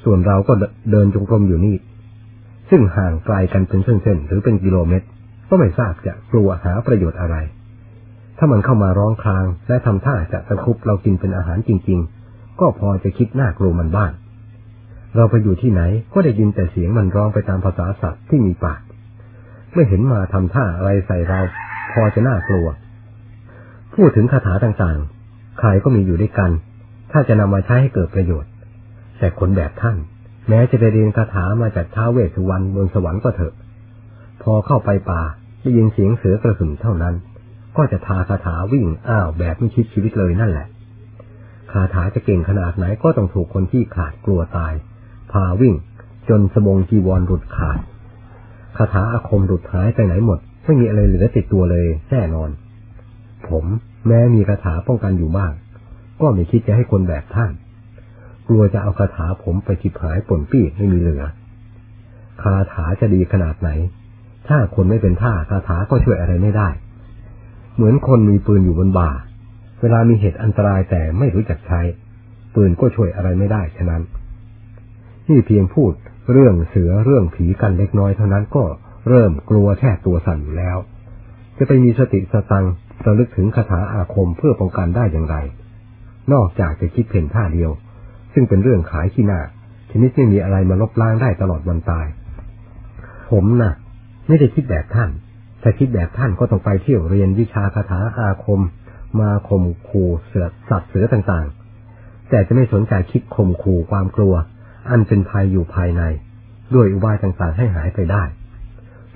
[0.03, 0.53] ส่วนเราก็
[0.91, 1.75] เดินจงกรมอยู่นี่
[2.69, 5.07] ซึ่งห่างไกลกันเป็นเส้นๆหรือเป็นกิโลเมตร
[5.49, 7.35] ก็ไม่ทราบจะกลัวหาประโยชน์อะไร
[8.37, 14.11] ถ้ามันเข้ามาร้องคราง และทำท่าจะตะคุบเรากินเป็นอาหารจริง ๆ ก็พอจะคิดหน่ากลัวมันบ้าง
[15.15, 15.81] เราไปอยู่ที่ไหน
[16.13, 18.79] ก็ได้ยินแต่เสียงมันร้องไปตามภาษาสัตว์ที่มีปาก
[19.73, 21.39] ไม่เห็นมาทำท่าอะไรใส่เรา
[21.93, 22.67] พอจะน่ากลัว
[23.95, 26.51] พูดถึงคาถาต่างๆ ใครก็มีอยู่ด้วยกัน
[27.11, 28.51] ถ้าจะนำมาใช้ให้เกิดประโยชน์
[29.19, 29.97] แต่คนแบบท่าน
[30.49, 33.53] แม้จะไปเรียนคาถามาจากท้าเวสสุวรรณบนสวรรค์ก็เถอะ
[34.43, 35.21] พอเข้าไปป่า
[35.61, 37.15] ได้ยินเสียงเสือกระหึ่มเท่านั้น
[37.77, 40.67] ก็จะทาคาถาวิ่งอ้าวแบบไม่คิดชีวิตเลยนั่นแหละ
[41.71, 44.73] คาถาจะเก่งขนาดไหนก็ต้องถูกคนที่ขาดกลัวตาย
[45.31, 45.75] พาวิ่ง
[46.29, 47.79] จนสมงจีวรหลุดขาด
[48.79, 52.49] คาถาอาคมหลุดหายไปไหนหมด ไม่มีอะไรเหลือติดตัวเลยแน่นอน
[53.49, 53.65] ผม
[54.07, 55.51] แม้มีคาถาป้องกันอยู่บ้าง
[56.21, 57.51] ก็ไม่คิดจะให้คนแบบท่าน
[58.47, 61.23] กลัวจะเอาคาถาผมไปจิบหายป่นปี้ไม่มีเหลือ
[62.41, 63.69] คาถาจะดีขนาดไหน
[64.47, 66.69] ถ้าคนไม่เป็นท่าคาถาก็ช่วยอะไรไม่ได้
[67.75, 69.11] เหมือนคนมีปืนอยู่บนบ่า
[69.81, 71.81] เวลามีเหตุอันตรายแต่ไม่รู้จักใช้
[72.55, 74.01] ปืนก็ช่วยอะไรไม่ได้ฉะนั้น
[75.29, 75.93] นี่เพียงพูด
[76.31, 78.63] เรื่องเสือเรื่องผีกันเล็กน้อยเท่านั้นก็
[79.09, 80.77] เริ่มกลัวแทบตัวสั่นอยู่แล้ว
[81.57, 82.65] จะไปมีสติสตัง
[83.05, 85.35] ระลึกถึงคาถาอาคมเพื่อป้องกันได้อย่างไร
[86.33, 87.71] นอกจากจะคิดเพ่นท่าเดียว
[88.33, 89.41] ซึ่งเป็นเรื่องขายขี้หน้า
[89.91, 92.05] ชนิดไม่มีอะไรมาลบล้างได้ตลอดวันตาย
[93.31, 93.73] ผมนะ่ะ
[94.27, 95.09] ไม่ได้คิดแบบท่าน
[95.61, 98.61] ถ้าคิดแบบท่านก็ต้องไปเที่ยวเรียนวิชาคาถาอาคม
[99.19, 104.35] มาข่มขู่เสือสัตว์เสือต่างๆ แต่จะไม่สนใจคิดข่มขู่ความกลัว
[104.89, 106.03] อันเป็นภัยอยู่ภายใน
[106.75, 108.23] ด้วยอุบายต่างๆให้หายไปได้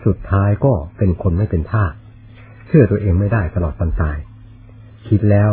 [0.06, 1.86] สุดท้ายก็เป็นคนไม่เป็นท่า
[2.68, 4.18] เชื่อตัวเองไม่ได้ตลอดวันตาย
[5.08, 5.52] คิดแล้ว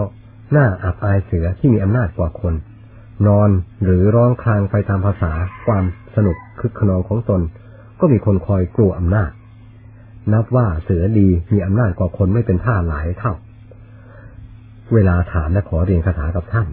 [0.53, 2.55] หน้าอับอายเสือที่มีอำนาจกว่าคน
[3.27, 3.51] นอน
[3.85, 5.33] หรือร้องคลางไปตามภาษา
[5.67, 7.41] ความสนุกคึกขนองของตน
[8.01, 9.31] ก็มีคนคอยกลัวอำนาจ
[10.33, 13.33] นับว่าเสือดีมีอำนาจกว่าคนไม่เป็นท่าหลายเท่า
[14.95, 16.69] เวลาถามและขอเรียนคาถากับท่าน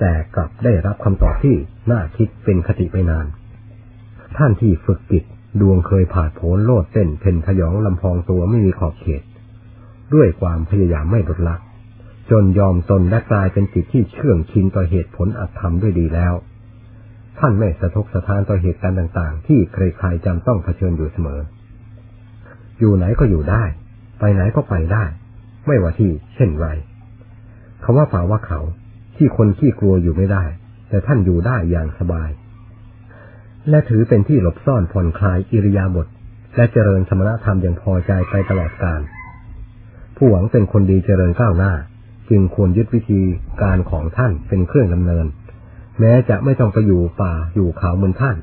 [0.00, 1.56] แต่กลับได้รับคำตอบที่
[1.90, 3.26] น่าคิดเป็นคติไปนาน
[4.36, 5.24] ท่านที่ฝึกจิต
[5.60, 9.22] ดวงเคยผ่าโผนโลดเต้นเพนพยองลำพองตัวไม่มีขอบเขต
[10.14, 11.56] ด้วยความพยายามไม่ลดละ
[12.30, 16.34] จนยอมตนและกลายเป็นจิตที่เชื่องชินต่อเหตุผลอัตธรรมด้วยดีแล้ว
[17.38, 21.40] ท่านไม่สะทกสะท้านต่อเหตุการณ์ต่างๆ ที่ใครๆจำต้องเผชิญอยู่เสมอ
[22.78, 23.64] อยู่ไหนก็อยู่ได้
[24.18, 25.04] ไปไหนก็ไปได้
[25.66, 26.68] ไม่ว่าที่เช่นไร
[27.82, 28.60] คำว่าป่าว่าเขา
[29.20, 30.44] ที่คนขี้กลัวอยู่ไม่ได้
[30.88, 32.30] แต่ท่านอยู่ได้อย่างสบาย
[33.68, 36.06] และถือเป็นที่หลบซ่อนผ่อนคลายอิริยาบถ
[36.56, 39.00] และเจริญสมณธรรมอย่างพอใจไปตลอดกาล
[40.16, 41.72] ผู้หวังเป็นคนดีเจริญก้าวหน้า
[42.30, 43.22] จึงควรยึดวิธี
[43.62, 45.26] การของท่านเป็นเครื่องดำเนิน
[46.00, 48.36] แม้จะไม่ต้องไปอยู่ป่าอยู่เขาเหมือนท่าน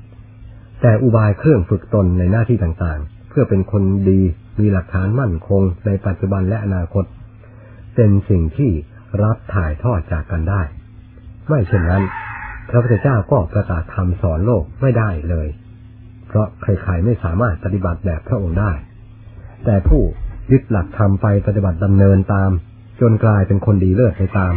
[0.81, 4.21] แต่อุบายเครื่องฝึกตนในหน้าที่ต่างๆ เพื่อเป็นคนดี
[4.59, 7.05] มีหลักฐานมั่นคงในปัจจุบันและอนาคต
[7.95, 8.71] เป็นสิ่งที่
[9.23, 10.61] รับถ่ายทอดจากกันได้
[11.49, 12.03] ไม่เช่นนั้น
[12.69, 15.47] พระพุทธเจ้าก็ประกาศธรรมสอนโลกไม่ได้เลย
[16.27, 18.71] เพราะใครๆไม่สามารถปฏิบัติแบบพระองค์ได้
[19.65, 20.01] แต่ผู้
[20.51, 22.51] ยึดหลักธรรมไปปฏิบัติดำเนินตาม
[23.01, 24.53] จนกลายเป็นคนดีเลิศไปตาม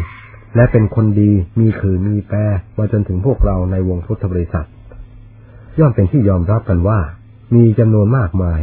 [0.57, 2.39] และเป็นคนดีมีคือมีแปร
[2.77, 4.67] มาจนถึงพวกเราในวงพุทธบริษัท
[5.79, 7.01] ย่อมเป็นที่ยอมรับกันว่า
[7.55, 8.61] มีจำนวนมากมาย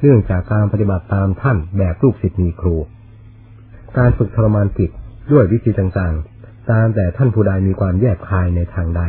[0.00, 2.76] เนื่องจากการปฏิบัติตามท่านแบบลูกศิษย์มีครู
[3.98, 4.90] การฝึกทรมานจิต
[5.32, 9.02] ด้วยวิธีต่างๆ ตามแต่ท่านผู้ใดมีความแยกคายในทางใด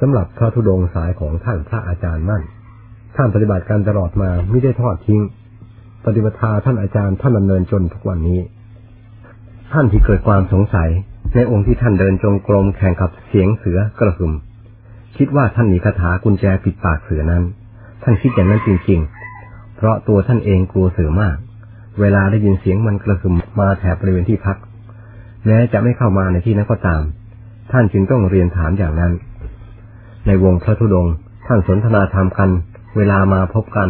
[0.00, 2.42] สำหรับพระธุดงสายของท่านพระอาจารย์มั่น
[3.16, 5.22] ท่านปฏิบัติการตลอดมาไม่ได้ทอดทิ้ง
[6.06, 8.40] ปฏิบัติท่านอาจารย์ท่านดำเนินจนทุกวันนี้
[9.72, 10.90] ท่านที่เกิดความสงสัย
[11.34, 14.32] ในองค์ที่ท่านเดินจงกรมแข่งกับเสียงเสือกระหึ่ม
[15.16, 17.42] คิดว่าท่านมีคาถากุญแจปิดปากเสือนั้น
[18.02, 21.36] ท่านคิดอย่างนั้นจริงๆ เพราะตัวท่านเองกลัวเสือมาก
[22.00, 24.56] เวลาได้ยินเสียงมันกระหึ่มมาแถบบริเวณที่พัก
[25.46, 27.02] แม้จะไม่เข้ามาในที่นั้นก็ตาม
[27.72, 29.12] ท่านจึงต้องเรียนถามอย่างนั้น
[30.26, 31.06] ในวงพระธุดง
[31.46, 32.50] ท่านสนทนาธรรมกัน
[32.96, 33.88] เวลามาพบกัน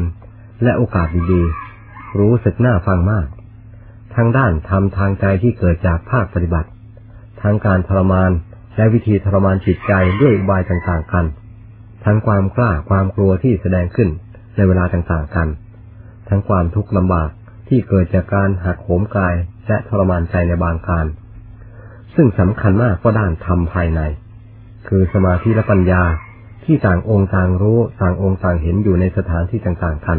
[0.63, 3.27] และโอกาสดีๆ รู้สึกน่าฟังมาก
[4.15, 6.69] ทั้งด้านทำทางใจที่เกิดจากภาคปฏิบัติ
[7.43, 8.31] ทั้งการทรมาน
[8.77, 11.25] และวิธีทรมานจิตใจด้วยอุบายต่างๆกัน
[12.05, 14.09] ทั้งความกล้าความกลัวที่แสดงขึ้น
[14.57, 15.49] ในเวลาต่างๆกัน
[16.29, 17.31] ทั้งความทุกข์ลำบาก
[17.69, 19.35] ที่เกิดจากการหักโหมกาย
[19.67, 21.07] และทรมานใจในบางการ
[22.15, 24.01] ซึ่งสำคัญมากก็ด้านธรรมภายใน
[24.89, 26.03] คือสมาธิและปัญญา
[26.65, 30.19] ที่ต่างองค์ต่างรู้ต่างองค์ต่างเห็นอยู่ในสถานที่ต่างๆกัน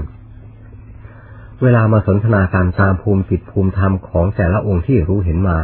[1.62, 5.58] เวลามาสนทนาการตามภูมิจิตภูมิธรรมของแต่ละองค์ที่รู้เห็นมา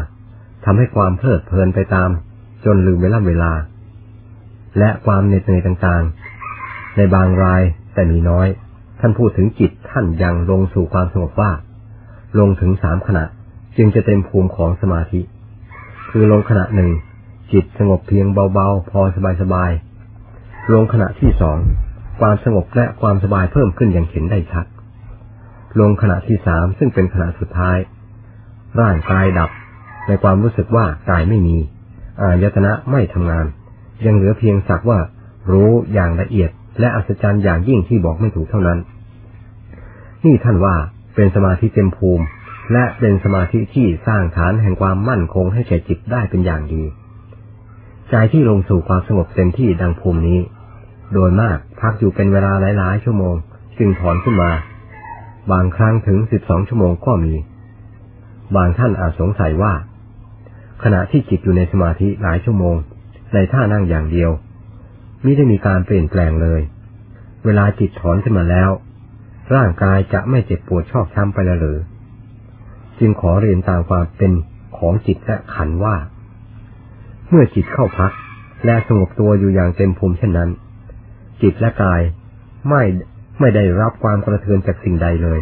[0.66, 2.10] ทำให้ความเพลิดเพลินไปตาม
[2.66, 3.52] จนลืมเวลาเวลา
[4.80, 7.62] และความเหน็ดเหนื่อยต่างๆ ในบางราย
[7.94, 8.48] แต่มีน้อย
[9.00, 11.52] ท่านพูดถึงจิตท่านยังลงสู่ความสงบว่า
[12.40, 13.26] ลงถึงสามขณะ
[13.78, 15.22] จึงจะเต็มภูมิของสมาธิ
[16.10, 16.92] คือลงขณะหนึ่ง
[17.52, 19.02] จิตสงบเพียงเบาๆ พอ
[19.42, 21.58] สบายๆลงขณะที่สอง
[22.20, 24.66] ความสงบและความสบายเพิ่มขึ้นอย่างเห็นได้ชัด
[25.80, 27.78] ลงขณะที่สามซึ่งเป็นขณะสุดท้าย
[28.80, 29.50] ร่างกายดับ
[30.08, 31.58] ในความรู้สึกว่ากายไม่มี
[32.22, 33.46] อายตนะไม่ทำงาน
[34.06, 35.00] ยังเหลือเพียงสักว่า
[35.52, 38.80] รู้อย่างละเอียด และอัศจรรย์อย่างยิ่งที่บอกไม่ถูกเท่านั้น
[40.26, 40.76] นี่ท่านว่า
[41.16, 42.26] เป็นสมาธิเต็มภูมิ
[42.72, 46.84] และเป็นสมาธิที่สร้างฐานแห่งความมั่นคงให้แก่จิตได้เป็นอย่างดี
[48.10, 50.40] ใจที่ลงสู่ความสงบเต็มที่ดังภูมินี้
[51.14, 53.36] โดยมากพักอยู่เป็นเวลาหลายๆ ชั่วโมง
[53.78, 54.52] จึงถอนขึ้นมา
[55.52, 57.34] บางครั้งถึงสิบสองชั่วโมงก็มี
[58.56, 59.74] บางท่านอาจสงสัยว่า
[60.84, 62.76] ขณะที่จิตอยู่ในสมาธิหลายชั่วโมง
[63.34, 64.32] ในท่านั่งอย่างเดียว
[65.24, 66.62] มิได้มีการเปลี่ยนแปลงเลย
[67.46, 68.70] เวลาจิตถอนขึ้นมาแล้ว
[69.56, 71.80] ร่างกายจะไม่เจ็บปวดชอกช้ำไปแล้วหรือ
[73.00, 74.32] จึงขอเรียนตามความเป็น
[74.78, 75.96] ของจิตและขันว่า
[77.30, 78.12] เมื่อจิตเข้าพัก
[78.66, 80.50] และสงบตัวอยู่อย่างเต็มภูมิเช่นนั้น
[81.42, 82.02] จิตและกาย
[82.70, 82.84] ไม่
[83.40, 85.40] ไม่ได้รับความกระเทือนจากสิ่งใดเลย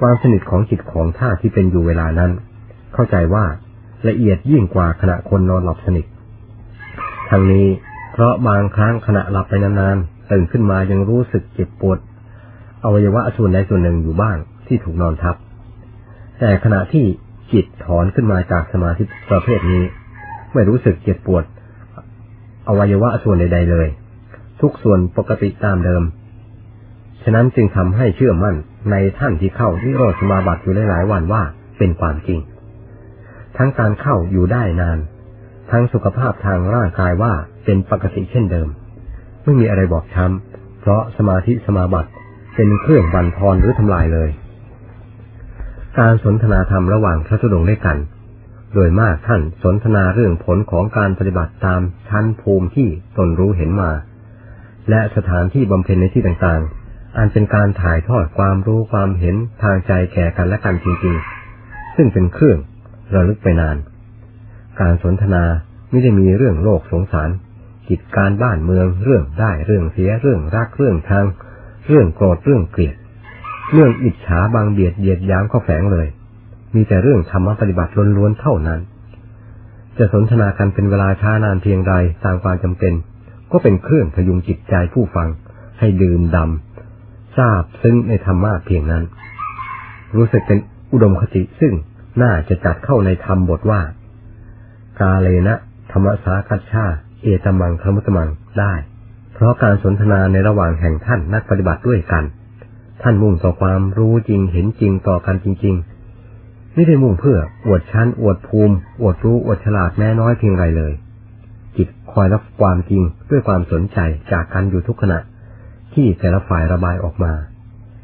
[0.00, 2.30] ความสนิทของจิตของท่าที่เป็นอยู่เวลานั้น
[2.94, 3.44] เข้าใจว่า
[4.08, 6.06] ละเอียดยิ่งกว่าขณะคนนอนหลับสนิท
[7.30, 7.66] ทั้งนี้
[8.12, 11.98] เพราะบางครั้งขณะหลับไปนานๆตื่นขึ้นมายังรู้สึกเจ็บปวด
[12.84, 15.36] อวัยวะส่วนใดส่วนหนึ่งอยู่บ้างที่ถูกนอนทับ
[16.46, 17.06] แต่ขณะที่
[17.52, 19.82] จิตถอนขึ้นมาจากสมาธิประเภทนี้
[20.54, 21.44] ไม่รู้สึกเจ็บปวด
[22.68, 23.88] อวัยวะส่วนใด ๆ เลย
[24.60, 26.02] ทุกส่วนปกติตามเดิม
[27.22, 28.56] ฉะนั้นจึงทำให้เชื่อมั่น
[28.90, 31.42] ในท่านที่เข้านิโรธสมาบัติอยู่หลายๆวันว่า
[31.78, 32.40] เป็นความจริง
[33.56, 34.98] ทั้งการเข้าอยู่ได้นาน
[35.70, 37.32] ทั้งสุขภาพทางร่างกายว่า
[37.64, 38.68] เป็นปกติเช่นเดิม
[39.44, 42.10] ไม่มีอะไรบอกช้ำเพราะสมาธิสมาบัติ
[42.54, 44.30] เป็นเครื่องบันทอนหรือทำลายเลย
[46.00, 47.98] การสนทนาธรรมระหว่างพระธุดงค์ด้วยกัน
[48.74, 53.90] โดยมากท่านสนทนาเรื่องผลของการปฏิบัติตามชั้นภูมิที่ตนรู้เห็นมา
[54.90, 62.58] และสถานที่บำเพ็ญในที่ต่างๆ อันเป็นการถ่ายทอดความรู้ความเห็นทางใจแก่กันและกันจริงๆ ซึ่งเป็นเครื่อง
[63.14, 63.76] ระลึกไปนาน
[64.80, 65.44] การสนทนา
[65.90, 67.30] ไม่ได้มีเรื่องโลกสงสาร
[67.88, 71.24] กิจการบ้านเมืองเรื่องได้เรื่องเสียเรื่องรักเรื่องทาง
[71.88, 72.96] เรื่องโกรธเรื่องเกลียด
[73.72, 76.06] เรื่องอิจฉาบางเบียดเยียดย้ำเข้าแฝงเลย
[76.74, 78.80] มีแต่เรื่องธรรมปฏิบัติล้วนๆเท่านั้น
[79.98, 82.92] จะสนทนากันเป็นเวลาช้านานเพียงใดตามความจำเป็น
[83.52, 85.28] ก็เป็นเครื่องพยุงจิตใจผู้ฟัง
[85.78, 89.04] ให้ดื่มดำทราบซึ้งในธรรมะเพียงนั้น
[90.16, 90.58] รู้สึกเป็น
[90.92, 91.74] อุดมคติซึ่ง
[92.22, 93.80] น่าจะจัดเข้าในธรรมบทว่า
[95.00, 95.54] กาเลนะ
[95.92, 96.86] ธรรมสาคัชชา
[97.22, 98.74] เอตมังคมุตมังได้
[99.34, 102.24] เพราะการสนทนาในระหว่างแห่งท่านนักปฏิบัติด้วยกัน
[103.02, 105.74] ท่านมุ่งต่อความรู้จริงเห็นจริงต่อกันจริง
[106.24, 110.92] ๆ ไม่ได้มุ่งเพื่ออวดชั้นอวดภูมิ อวดรู้อวดฉลาดแม้น้อยเพียงไรเลย
[111.76, 113.98] จิตคอยรับความจริงด้วยความสนใจ
[114.32, 115.18] จากกันอยู่ทุกขณะ
[115.94, 117.32] ที่แต่ละฝ่ายระบายออกมา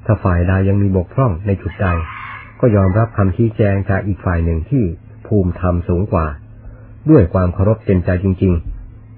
[0.04, 1.86] ถ้าฝ่ายใดยังมีบกพร่องในจุดใด
[2.60, 4.84] ก็ยอมรับคำชี้แจงจากอีกฝ่ายหนึ่งที่
[5.26, 6.26] ภูมิธรรมสูงกว่า
[7.10, 8.52] ด้วยความเคารพเต็มใจจริง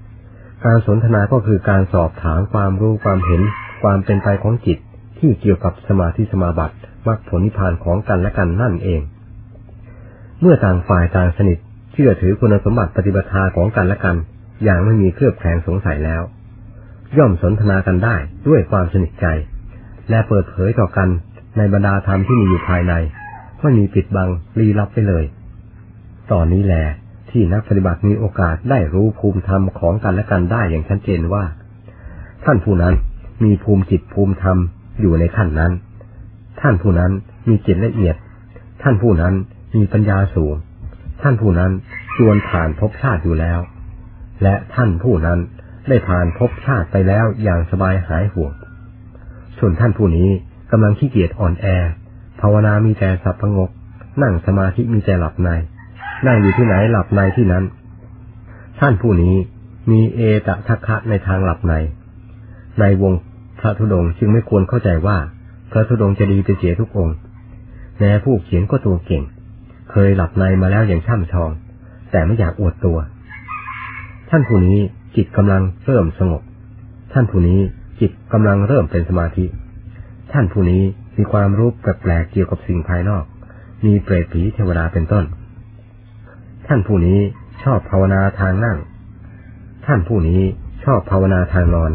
[0.01, 3.43] ๆ การสนทนาก็คือการสอบถามความรู้ความเห็น
[3.83, 4.79] ความเป็นไปของจิต
[5.25, 9.01] ที่เกี่ยวกับสมาธิสมาบัติมรรคผลนิพพานของกันและกันนั่นเอง
[10.41, 11.59] เมื่อต่างฝ่ายต่างสนิท
[11.93, 14.17] เชื่อถือคุณสมบัติปฏิบัติของกันและกัน
[14.65, 16.23] อย่างไม่มีเครือบแคลงสงสัยแล้ว
[17.19, 18.17] ย่อมสนทนากันได้
[18.49, 19.27] ด้วยความสนิทใจ
[20.11, 21.09] และเปิดเผยต่อกัน
[21.57, 22.95] ในบรรดาธรรมที่มีอยู่ภายใน
[23.63, 25.25] ไม่มีปิดบังลี้ลับไปเลย
[26.33, 26.85] ตอนนี้แหละ
[27.31, 31.45] ที่นักปฏิบัติมีโอกาสได้รู้ภูมิธรรมของกันและกันได้อย่างชัดเจนว่า
[32.45, 32.95] ท่านผู้นั้น
[33.45, 34.59] มีภูมิจิตภูมิธรรม
[35.01, 35.73] อยู่ในขั้นนั้น
[36.61, 37.13] ท่านผู้นั้น
[37.49, 38.17] มีจิตละเอียด
[38.83, 39.35] ท่านผู้นั้น
[39.75, 40.55] มีปัญญาสูง
[41.23, 41.73] ท่านผู้นั้น
[42.17, 43.59] ชวนผ่านภพชาติอยู่แล้ว
[44.43, 45.39] และท่านผู้นั้น
[45.89, 48.53] ได้ผ่านภพชาติไปแล้วอย่างสบายหายห่วง
[49.59, 50.29] ส่วนท่านผู้นี้
[50.71, 51.67] กำลังขี้เกียจอ่อนแอ
[52.41, 53.71] ภาวนามีแต่สับประงก
[54.23, 55.49] นั่งสมาธิมีแต่หลับใน
[56.27, 57.65] นั่งอยู่ที่ไหนหลับในที่นั้น
[58.81, 59.35] ท่านผู้นี้
[59.91, 61.75] มีเอตทัคคะในทางหลับใน
[62.81, 63.13] ในวง
[63.63, 65.19] พระธุดงจึงไม่ควรเข้าใจว่า
[65.71, 67.17] พระธุดงจะดีไปเสียทุกองค์
[67.99, 69.23] แม้ผู้เขียนก็ตัวเก่ง
[69.91, 71.51] เคยหลับในมาแล้วอย่างช่ำชอง
[72.11, 72.99] แต่ไม่อยากอวดตัว
[74.31, 74.79] ท่านผู้นี้
[75.17, 76.43] จิตกำลังเริ่มสงบ
[77.13, 77.61] ท่านผู้นี้
[78.01, 79.45] จิตกำลังเริ่มเป็นสมาธิ
[80.33, 80.83] ท่านผู้นี้
[81.17, 83.25] มีความรู้แปลกๆเกี่ยวกับสิ่งภายนอก
[83.85, 85.25] มีเปรตผีเทวดาเป็นต้น
[86.67, 87.19] ท่านผู้นี้
[87.63, 88.79] ชอบภาวนาทางนั่ง
[89.87, 90.41] ท่านผู้นี้
[90.85, 91.93] ชอบภาวนาทางนอน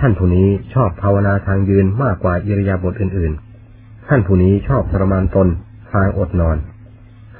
[0.00, 5.48] ท่านผู้นี้ชอบภาวนาทางยืนมากกว่าอิริยาบถอื่นๆ ท่านผู้นี้ชอบทรมานตน
[5.92, 6.56] ทางอดนอน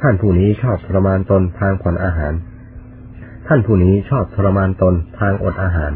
[0.02, 2.34] ท่านผู้นี้ชอบทรมานตนทางผ่อนอาหาร
[3.48, 5.92] ท่านผู้นี้ชอบทรมานตนทางอดอาหาร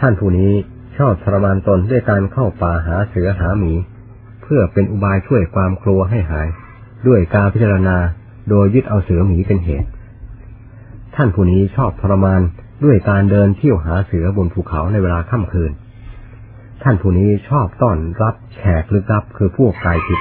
[0.00, 0.52] ท่านผู้นี้
[0.98, 3.72] ชอบทรมานตนด้วยการเข้าป่าหาเสือหาหมี
[4.42, 6.48] เพื่อเป็นอุบายช่วยความกลัวให้หาย
[7.06, 7.96] ด้วยการพิจารณา
[8.50, 9.88] โดยยึดเอาเสือหมีเป็นเหตุ
[11.16, 12.42] ท่านผู้นี้ชอบทรมาน
[12.82, 15.72] ด้วยการเดินเที่ยวหาเสือบนภูเขาในเวลาค่ำคืน
[16.82, 20.20] ท่านผู้นี้ชอบต้อนรับแขกลึกลับคือพวกกายจิต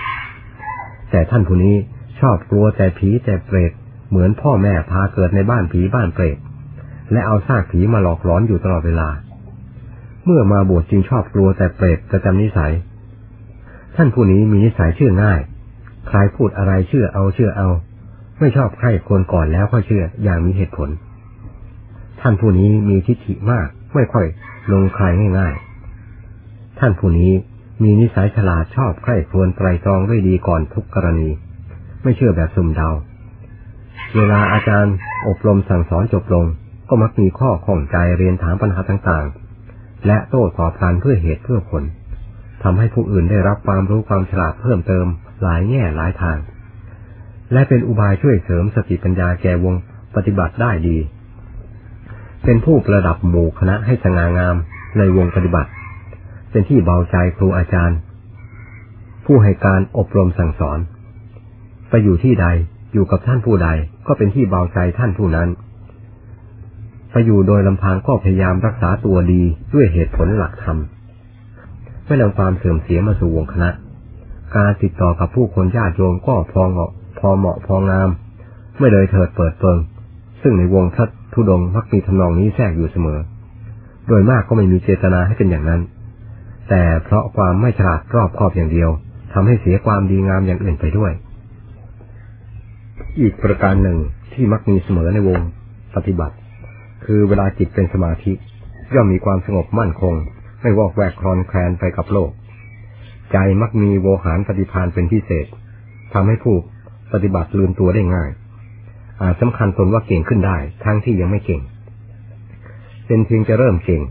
[1.11, 1.75] แต่ท่านผู้นี้
[2.19, 3.71] ชอบกลัวแต่ผีแต่เปรต
[4.09, 6.37] เหมือนพ่อแม่พาเกิดในบ้านผีบ้านเปรต
[7.11, 9.09] และเอาซากผีมาหลอกหลอนอยู่ตลอดเวลา
[10.25, 12.73] เมื่อมาบวชจึงชอบกลัวแต่เปรตประจำนิสัย
[13.95, 15.39] ท่านผู้นี้มีนิสัยเชื่อง่าย
[16.07, 17.69] ใครพูดอะไรเชื่อเอาเชื่อเอา
[18.39, 20.89] ไม่ชอบใครคนก่อนแล้วก็เชื่ออย่างมีเหตุผล
[22.23, 24.25] ท่านผู้นี้มีทิฏฐิมาก ไม่ค่อย
[24.73, 25.05] ลงใคร
[25.39, 27.31] ง่ายๆ ท่านผู้นี้
[27.83, 31.29] มีนิสัยฉลาดชอบใครควรไตรตรองด้วยดีก่อนทุกกรณี
[32.03, 32.89] ไม่เชื่อแบบสุ่มเดา
[34.15, 34.95] เวลาอาจารย์
[35.27, 36.45] อบรมสั่งสอนจบลง
[36.89, 41.83] ก็มักมีข้อข้องใจเรียนถามปัญหาต่างๆ และโต้ตอบกันเพื่อเหตุเพื่อผล
[42.63, 45.05] ทำให้ผู้อื่นได้รับความรู้ความฉลาดเพิ่มเติม
[45.41, 46.37] หลายแง่หลายทาง
[47.53, 49.75] และเป็นอุบายช่วยเสริมสติปัญญาแก่วง
[50.15, 50.97] ปฏิบัติได้ดี
[52.43, 54.55] เป็นผู้ประดับหมู่คณะให้สง่างาม
[54.97, 55.69] ในวงปฏิบัติ
[56.51, 57.97] เป็นที่เบาใจครูอาจารย์
[59.25, 60.79] ผู้ให้การอบรมสั่งสอน
[61.89, 62.47] ไปอยู่ที่ใด
[62.93, 63.69] อยู่กับท่านผู้ใด
[64.07, 65.49] ก็เป็นที่เบาใจท่านผู้นั้น
[67.11, 70.77] ไปอยู่โดยลำพังก็พยายามรักษาตัวดีด้วยเหตุผลหลักธรรม
[72.05, 73.69] ไม่นำความเสื่อมเสียมาสู่วงคณะ
[74.55, 78.09] การติดต่อกับผู้คนญาติโยมก็พอเหมาะพอเหมาะพองาม
[78.77, 79.77] ไม่เลยเถิดเปิดเปิง
[80.43, 83.19] ซึ่งในวงทัทุดงมักมีทนองนี้แทรกอยู่เสมอ
[84.07, 85.81] โดยมากก็ไม่มีเจตนาให้เป็นอย่างนั้น
[86.69, 88.89] แต่เพราะความไม่ฉลาดรอบคอบอย่างเดียว
[89.33, 91.11] ทำให้เสียความดีงามอย่างอื่นไปด้วย
[93.19, 93.97] อีกประการหนึ่ง
[94.33, 95.39] ที่มักมีเสมอในวง
[95.95, 96.35] ปฏิบัติ
[97.05, 98.33] คือเวลาจิตเป็นสมาธิ
[98.93, 100.13] ย่อมมีความสงบมั่นคง
[100.61, 102.31] ไม่วอกแวกคลอนแคลนไปกับโลก
[103.31, 105.45] ใจมักมีโวหารปฏิพานเป็นพิเศษ
[106.13, 106.55] ทำให้ผู้
[107.13, 108.29] ปฏิบัติลืมตัวได้ง่าย
[109.21, 111.61] อาจสำคัญตนว่าเก่งขึ้นได้ ทั้งที่ยังไม่เก่ง
[113.07, 114.01] เป็นเพียงจะเริ่มเก่ง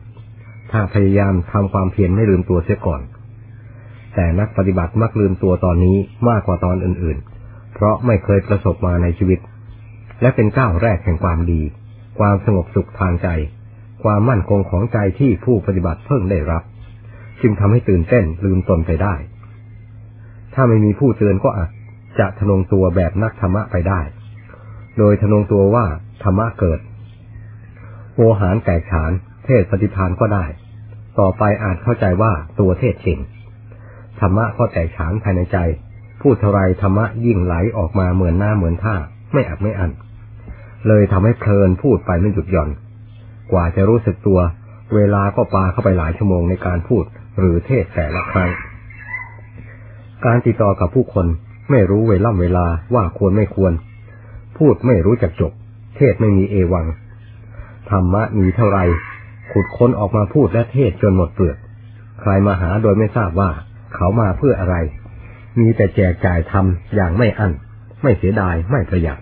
[0.73, 3.01] ถ้าพยายามทำความเพียรไม่ลืมตัวเสียก่อน
[4.15, 5.97] แต่นักปฏิบัติมักลืมตัวตอนนี้
[6.29, 9.39] มากกว่าตอนอื่นๆ เพราะไม่เคยประสบมาในชีวิต
[10.21, 11.61] และเป็นก้าวแรกแห่งความดี
[12.19, 13.29] ความสงบสุขทางใจ
[14.05, 16.63] ความมั่นคงของใจที่ผู้ปฏิบัติเพิ่งได้รับ
[17.43, 19.15] จึงทำให้ตื่นเต้นลืมตนไปได้
[20.55, 21.71] ถ้าไม่มีผู้เตือนก็อาจ
[22.19, 24.01] จะทนงตัวแบบนักธรรมะไปได้
[24.99, 25.87] โดยทนงตัวว่า
[26.23, 26.81] ธรรมะเกิด
[28.17, 29.13] โอหารแตกฉาน
[29.45, 30.45] เทศปฏิพานก็ได้
[31.19, 33.21] ต่อไปอาจเข้าใจว่าตัวเทศเก่ง
[34.21, 35.59] ธรรมะก็แตกฉานภายในใจ
[36.21, 38.95] พูดเท่าไรธรรมะยิ่งไหลออกมาเหมือนหน้าเหมือนท่า
[39.33, 39.91] ไม่อัดไม่อัน
[40.89, 42.71] เลยทำให้เพลินพูดไปไม่หยุดหย่อน
[43.53, 44.41] กว่าจะรู้สึกตัว
[44.95, 47.05] เวลาก็ปาเข้าไปหลายชั่วโมงในการพูด
[47.39, 48.51] หรือเทศแต่ละครั้ง
[50.25, 51.27] การติดต่อกับผู้คน
[51.71, 53.73] ไม่รู้เวล่ำเวลาว่าควรไม่ควร
[54.59, 55.53] พูดไม่รู้จักจบ
[55.97, 56.87] เทศไม่มีเอวัง
[57.91, 58.79] ธรรมะมีเท่าไร
[59.53, 61.57] ขุดค้นออกมาพูดและเทศจนหมดเปลือก
[62.21, 63.51] ใครมาหาโดยไม่ทราบว่า
[63.95, 64.77] เขามาเพื่ออะไร
[65.61, 67.53] มีแต่แจกจ่ายทำอย่างไม่อั้น
[68.03, 69.21] ไม่เสียดายไม่ประหยัด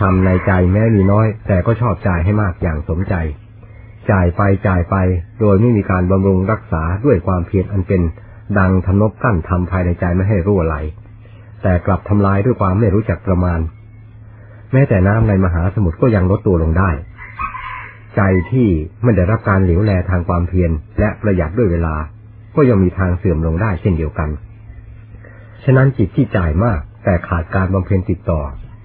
[0.00, 3.14] ทำในใจแม้มีน้อย แต่ก็ชอบจ่ายให้มากอย่างสมใจ
[4.10, 4.96] จ่ายไปจ่ายไป
[5.40, 8.02] โดยไม่มีการบำรุงรักษาด้วยความเพียรอันเป็น
[8.58, 10.76] ดังทำนบกั้นทำภายในใจไม่ให้รั่วไหล
[11.62, 13.60] แต่กลับทำลายด้วยความไม่รู้จักประมาณ
[14.72, 16.90] แม้แต่น้ำในมหาสมุทรก็ยังลดตัวลงได้
[18.16, 18.68] ใจที่
[19.02, 21.96] ไม่ได้รับการเหลียวแลทางความเพียรและประหยัดด้วยเวลา
[22.56, 24.28] ก็ยังมีทางเสื่อมลงได้เช่นเดียวกัน
[25.64, 28.40] ฉะนั้นจิตที่จ่ายมาก แต่ขาดการบำเพ็ญติดต่อ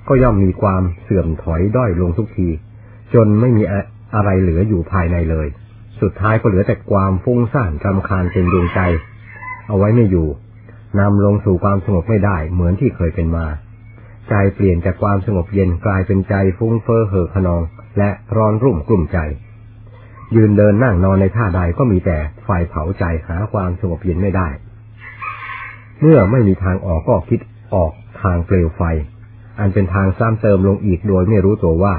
[0.08, 2.48] ก็ย่อมมีความเสื่อมถอยด้อยลงทุกที
[3.13, 3.63] จนไม่มี
[4.15, 5.48] อะไรเหลืออยู่ภายในเลย
[6.02, 8.80] สุดท้ายก็เหลือแต่ความฟุ้งซ่านรำคาญเป็นดวงใจ
[9.67, 10.28] เอาไว้ไม่อยู่
[11.00, 13.46] นำลงสู่ความสงบไม่ได้เหมือนที่เคยเป็นมา
[14.29, 17.62] ใจเปลี่ยนจากความสงบเย็นกลายเป็นใจฟุ้งเฟ้อเห่อขนอง
[17.97, 19.19] และร้อนรุ่มกลุ่มใจ
[20.36, 24.47] ยืนเดินนั่งนอนในท่าใดก็มีแต่ไฟเผาใจหาความสงบเย็นไม่ได้
[26.01, 27.39] เมื่อไม่มีทางออกก็คิด
[27.75, 28.81] ออกทางเปลวไฟ
[29.59, 31.95] อันเป็นทางซ้ำเติมลงอีกโดยไม่รู้ตัวว่า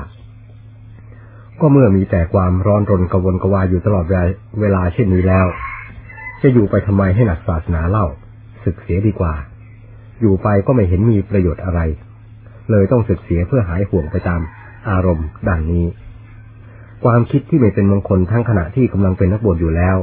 [1.60, 4.06] ก็เมื่อมีแต่ความร้อนรนกวนกวายอยู่ตลอด
[4.60, 5.46] เวลาเช่นนี้แล้ว
[6.42, 8.06] จะอยู่ไปทำไมให้หนักศาสนาเล่า
[8.64, 9.34] ศึกเสียดีกว่า
[10.20, 11.80] อยู่ไปก็ไม่เห็นมีประโยชน์อะไร
[12.70, 14.40] เลยต้องศึกเสียเพื่อหายห่วงไปตาม
[14.90, 15.86] อารมณ์ดังนี้
[17.04, 19.96] ความคิดที่ไม่เป็นมงคลทั้งขณะที่กำลังเป็นนักบวชอยู่แล้ว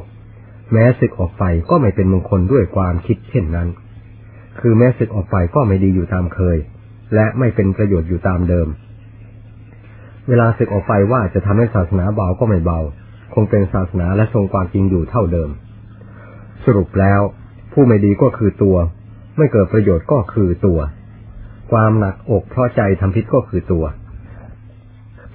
[0.72, 3.68] แม้ศึกออกไปก็ไม่เป็นมงคลด้วยความคิดเช่นนั้น
[4.60, 6.58] คือแม้ศึกออกไปก็ไม่ดีอยู่ตามเคย
[7.16, 8.68] และไม่เป็นประโยชน์อยู่ตามเดิม
[10.28, 12.80] เวลาศึกออกไปว่าจะทำให้ศาสนาเบาก็ไม่เบา
[13.34, 15.50] คงเป็นศาสนาและทรงความจริงอยู่เท่าเดิม
[16.66, 17.22] สรุปแล้ว
[17.74, 18.78] ผู้ไม่ดีก็คือตัว
[19.38, 20.80] ไม่เกิดประโยชน์ก็คือตัว
[21.72, 23.86] ความหนักอกเพราะใจทำพิษก็คือตัว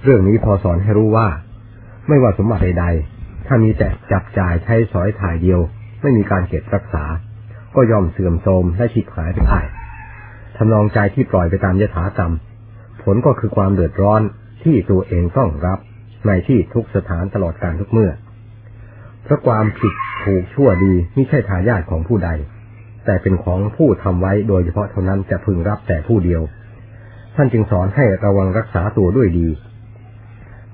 [0.03, 1.27] เรื่องนี้พอสอนให้รู้ว่า
[2.07, 5.59] ไม่ว่าสมบัติใดๆ ถ้ามีแต่จับจ่ายใช้สอยถ่ายเดียว
[6.01, 7.05] ไม่มีการเก็บรักษา
[7.75, 9.59] ก็ย่อมเสื่อมโทรมและฉิบหายไปได้
[10.57, 12.33] ทำนองใจที่ปล่อยไปตามยถากรรม
[13.03, 14.21] ผลก็คือความเดือดร้อน
[14.63, 15.79] ที่ตัวเองต้องรับ
[16.27, 18.11] ในที่ทุกสถานตลอดการทุกเมื่อ
[19.23, 22.29] เพราะความผิดถูกชั่วดีไม่ใช่ทายาทของผู้ใด
[23.07, 26.41] แต่เป็นของผู้ทำไว้โดยเฉพาะเท่านั้นจะพึงรับแต่ผู้เดียว
[27.35, 29.47] ท่านจึงสอนให้ระวังรักษาตัวด้วยดี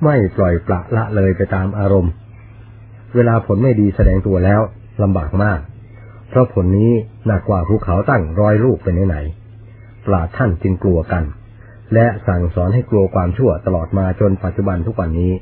[0.03, 2.11] ไม่ปล่อยปละละเลยไปตามอารมณ์
[3.15, 4.61] เวลาผลไม่ดีแสดงตัวแล้ว
[5.03, 5.59] ลำบากมาก
[6.29, 6.91] เพราะผลนี้
[7.25, 9.17] หนักกว่าภูเขาตั้งร้อยลูกไปไหน
[10.05, 11.23] ปลาท่านจึงกลัวกัน
[11.93, 15.33] และสั่งสอนให้กลัวความชั่วตลอดมาจนปัจจุบันทุกวันนี้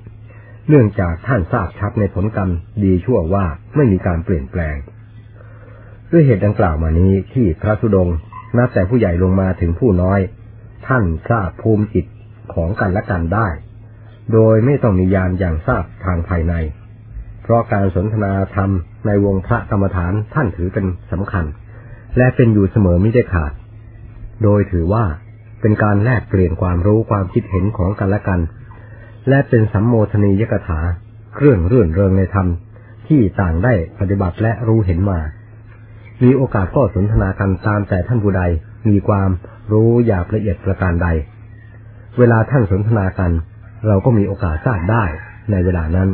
[0.69, 2.49] เนื่องจากท่านทราบชัดในผลกรรม
[2.83, 4.75] ดีชั่วว่าไม่มีการเปลี่ยนแปลง
[6.11, 8.09] ด้วยเหตุดังกล่าวมานี้ที่พระสุดง
[8.57, 10.19] นับแต่ผู้ใหญ่ลงมาถึงผู้น้อย
[10.87, 12.05] ท่านทราบภูมิจิต
[12.53, 13.47] ของกันและกันได้
[14.33, 16.53] โดยไม่ต้องมียานอย่างทราบทางภายใน
[17.43, 18.69] เพราะการสนทนาธรรม
[19.05, 21.45] ในวงพระกรรมฐานท่านถือเป็นสำคัญ
[22.17, 23.53] และเป็นอยู่เสมอไม่ได้ขาด
[24.43, 25.05] โดยถือว่า
[25.61, 28.39] เป็นการแลกเปลี่ยนความรู้ความคิดเห็นของกันและกัน
[29.29, 30.79] และเป็นสัมโมทนียกถา
[31.35, 32.47] เครื่องเรื่อนเริงในธรรม
[33.07, 35.19] ที่ต่างได้ปฏิบัติและรู้เห็นมา
[36.23, 38.43] มีโอกาสก็สนทนากันตามแต่ท่านผู้ใด
[38.89, 39.29] มีความ
[39.71, 41.07] รู้อยากละเอียดประการใด
[42.17, 43.31] เวลาท่านสนทนากัน
[43.87, 45.03] เราก็มีโอกาสทราบได้
[45.51, 46.09] ในเวลานั้น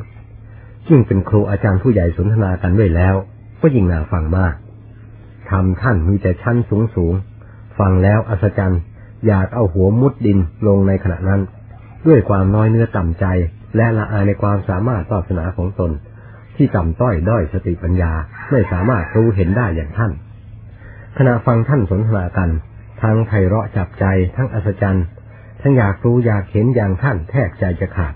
[0.89, 3.15] ยิ่งเป็นครูอาจารย์ผู้ใหญ่สนทนากันด้วยแล้ว
[3.61, 4.53] ก็ยิ่งน่าฟังมาก
[5.49, 7.13] ทำท่านมีแต่ชั้นสูงสูง
[7.79, 8.81] ฟังแล้วอัศจรรย์
[9.27, 11.41] อยากเอาหัวมุดดินลงในขณะนั้น
[12.07, 13.25] ด้วยความน้อยเนื้อต่ำใจ
[13.75, 15.91] และละอายในความสามารถศาสนาของตน
[16.57, 18.11] ที่ต่ำต้อยด้อยสติปัญญา
[18.51, 20.11] ไม่สามารถรู้เห็นได้อย่างท่าน
[21.17, 22.49] ขณะฟังท่านสนทนากัน
[23.01, 24.05] ทั้งไพเราะจับใจ
[24.35, 25.05] ทั้งอัศจรรย์
[25.61, 28.13] ทั้งอยากรู้อยากเห็นอย่างท่านแทบใจจะขาด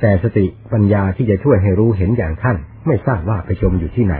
[0.00, 2.56] แต่สติปัญญาที่จะช่วยให้รู้เห็นอย่างท่าน
[2.86, 4.16] ไม่ทราบว่าไปชมอยู่ที่ไหน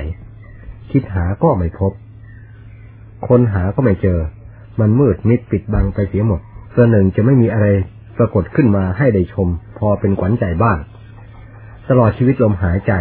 [0.90, 1.92] คิดหาก็ไม่พบ
[3.28, 4.18] คนหาก็ไม่เจอ
[4.80, 6.40] มันมืดมิดปิดบังไปเสียหมด
[6.70, 7.66] เสื้อหนึ่งจะไม่มีอะไร
[8.18, 10.78] ปรากฏขึ้นมาให้ได้ชม พอเป็นขวัญใจบ้าง
[11.88, 12.92] ตลอดชีวิตลมหายใจ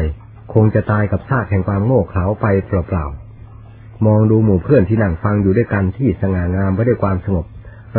[0.54, 7.46] คงจะตายกับซากแห่งความโง่เขลาไปเปล่าๆ มองดูหมู่เพื่อนที่นั่งฟังอยู่ด้วยกันที่สง่างามไว้ด้วยความสงบ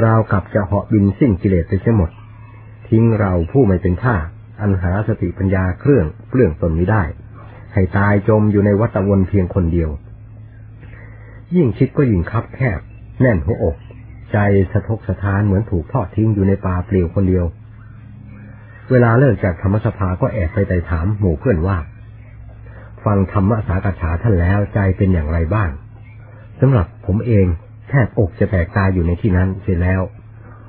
[0.05, 2.11] ราวกับจะเหาะบินสิ้นกิเลสไปเสียหมด
[2.89, 4.17] ทิ้งเราผู้ไม่เป็นท่า
[4.61, 7.03] อันหาสติปัญญาเครื่องเปลื่องตนไม่ได้
[7.73, 9.91] ให้ตายจมอยู่ในวัฏวนเพียงคนเดียว
[11.57, 12.81] ยิ่งคิดก็ยิ่งคับแคบ
[13.21, 13.77] แน่นหัวอก
[14.33, 14.39] ใจ
[14.73, 17.45] สะทกสะท้านเหมือนถูกทอดทิ้งอยู่ในป่าเปลี่ยวคนเดียว
[18.91, 21.79] เวลาเลิกจากธรรมสภาก็แอบไปไต่ถามหมู่เพื่อนว่า
[23.05, 25.71] ฟังธรรมสากฉาท่านแล้วใจเป็นอย่างไรบ้าง
[26.61, 27.47] สำหรับผมเอง
[27.89, 30.01] แทบอกจะแตกตายอยู่ในที่นั้นเสียแล้ว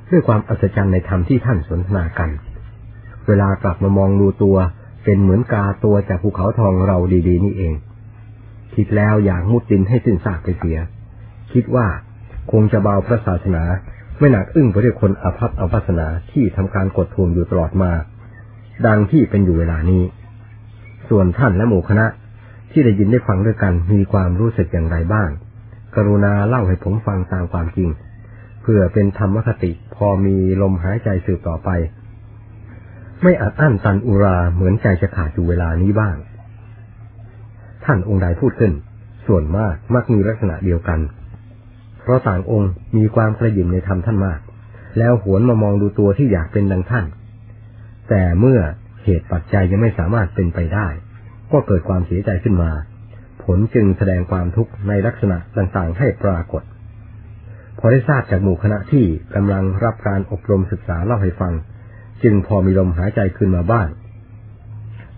[0.10, 2.30] ด้วยความอัศจรรย์ในธรรมที่ท่านสนทนากัน
[3.28, 4.58] เวลากลับมามองดูตัว
[5.04, 7.74] เป็นเหมือนกาตัวจากภูเขาทองเราดีๆนี่เอง
[8.76, 10.78] คิดแล้วอย่างมุดดินให้สิ้นซากไปเสีย
[11.54, 11.88] คิดว่า
[12.52, 13.64] คงจะเบาพระศาสนา
[14.20, 17.92] ไม่หนักอึ้งไปด้วยคนอภัพอภัสนาที่ทำการกดทวงอยู่ตลอดมา
[18.86, 20.04] ดังที่เป็นอยู่เวลานี้
[21.10, 22.06] ส่วนท่านและหมู่คณะ
[22.78, 25.30] ที่ได้ยินได้ฟังด้วยกันมีความรู้สึกอย่างไรบ้าง
[25.96, 27.90] กรุณาเล่าให้ผมฟังตามความจริง
[28.62, 31.70] เพื่อเป็นธรรมคติพอมีลมหายใจสืบต่อไป
[33.24, 36.16] ไม่อาจอั้นตันอุราเหมือนใจจะขาดอยู่เวลานี้บ้าง
[37.86, 38.74] ท่านองค์ใดพูดขึ้น
[39.28, 41.00] ส่วนมากมักมีลักษณะเดียวกัน
[42.02, 44.40] เพราะต่างองค์มีความกระยิมในธรรมท่านมาก
[44.98, 47.06] แล้วหวนมามองดูตัวที่อยากเป็นดังท่าน
[48.10, 48.60] แต่เมื่อ
[49.04, 50.88] เหตุปัจจัยยังไม่สามารถเป็นไปได้
[51.52, 52.72] ก็เกิดความเสียใจขึ้นมา
[53.44, 56.64] ผลจึงแสดงความทุกข์ในลักษณะต่างๆ ให้ปรากฏ
[57.80, 61.54] พอได้ทราบจากหมู่คณะที่กำลังรับการอบรมศึกษาเล่าให้ฟัง
[62.24, 63.88] จึงพอมีลมหายใจขึ้นมาบ้าง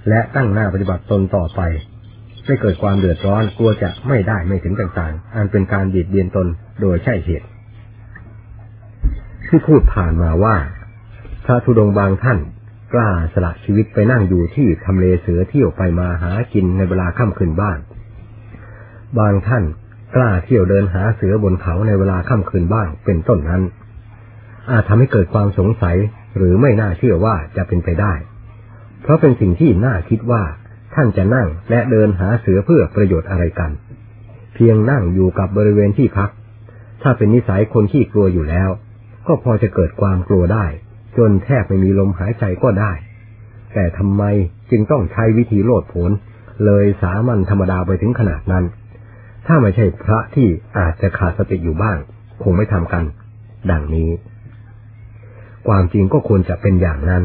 [0.10, 1.62] และตั้งหน้าปฏิบัติตนต่อไป
[2.46, 6.48] ไม่เกิดความเดือดร้อนกลัวจะไม่ได้ไม่ถึงต่างๆ อันเป็นการบีดเบียนตน
[6.82, 7.48] โดยใช่เหตุ
[9.48, 10.56] ที่พูดผ่านมาว่า
[11.46, 12.40] พระธุดงบางท่าน
[12.94, 17.80] กล้าสละชีวิตไปนั่งอยู่ที่ทำเลเสือเที่ยวไปมาหากินในเวลาค่ำคืนบ้าน
[19.20, 19.64] บางท่าน
[20.16, 23.64] กล้าเที่ยวเดินหาเสือบนเขาในเวลาค่ำคืนบ้างเป็นต้นนั้น
[24.72, 25.98] อาจทำให้เกิดความสงสัย
[26.38, 28.14] หรือไม่น่าเชื่อว่าจะเป็นไปได้
[29.02, 30.44] เพราะเป็นสิ่งที่น่าคิดว่า
[30.96, 33.72] ท่านจะนั่งและเดินหาเสือเพื่อประโยชน์อะไรกัน
[34.54, 36.30] เพียงนั่งอยู่กับบริเวณที่พัก
[37.02, 38.70] ถ้าเป็นนิสัยคนที่กลัวอยู่แล้ว
[39.28, 40.66] ก็พอจะเกิดความกลัวได้
[41.18, 42.92] จนแทบไม่มีลมหายใจก็ได้
[43.74, 44.24] แต่ทำไม
[44.72, 46.12] จึงต้องใช้วิธีโลดผน
[46.66, 48.66] เลยสามัญธรรมดาไปถึงขนาดนั้น
[49.48, 50.48] ถ้าไม่ใช่พระที่
[50.78, 51.98] อาจจะขาดสติอยู่บ้าง
[52.44, 53.04] คงไม่ทำกัน
[53.72, 54.10] ดังนี้
[55.68, 57.24] ความจริงก็ควรจะเป็นอย่างนั้น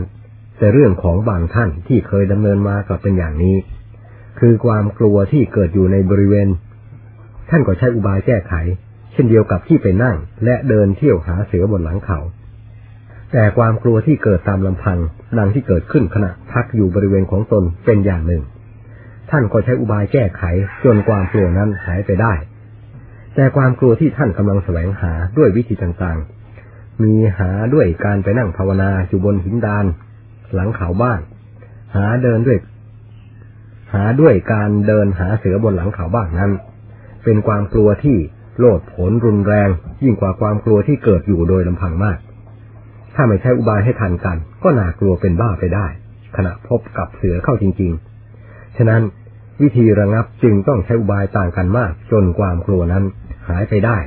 [0.58, 3.56] แต่เรื่องของบางท่านที่เคยดำเนินมาก็เป็นอย่างนี้
[4.40, 6.48] คือความกลัวที่เกิดอยู่ในบริเวณ
[7.50, 8.54] ท่านก็ใช้อุบายแก้ไข
[9.12, 12.18] เช่นเดียวกับที่ไปนั่ง และเดินเที่ยวหาเสือบนหลังเขา
[13.32, 14.98] แต่ความกลัวที่เกิดตามลำพัง
[15.38, 18.42] ดังที่เกิดขึ้นขณะพักอยู่บริเวณของตนเป็นอย่างหนึ่ง
[19.30, 20.42] ท่านก็ใช้อุบายแก้ไข
[20.84, 22.32] จนความกลัวนั้นหายไปได้
[23.34, 29.84] แต่ความกลัวที่ท่านกำลังแสวงหาด้วยวิธีต่างๆ มีหาด้วยการไปนั่งภาวนาอยู่บนหินดาน
[30.54, 31.20] หลังเขาบ้าน
[31.96, 32.58] หาเดินด้วย
[33.94, 36.52] หาด้วยการเดินหาเสือบนหลังเขาบ้างนั้น
[37.24, 38.16] เป็นความกลัวที่
[38.58, 39.68] โลดผลรุนแรง
[40.02, 42.18] ยิ่งกว่าความกลัวที่เกิดอยู่โดยลำพังมาก
[43.14, 45.86] ถ้าไม่ใช้อุบายให้ทันกัน ก็น่ากลัวเป็นบ้าไปได้
[46.36, 47.92] ขณะพบกับเสือเข้าจริง
[48.34, 49.02] ๆ ฉะนั้น
[49.62, 53.04] วิธีระงับจึงต้องใช้อุบายต่างกันมาก จนความกลัวนั้น
[53.48, 53.98] หายไปได้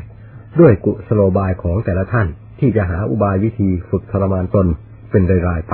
[0.60, 2.28] ด้วยกุสโลบายของแต่ละท่าน
[2.60, 4.68] ที่จะหาอุบายวิธีฝึกทรมานตน
[5.12, 5.74] เป็นรายๆไป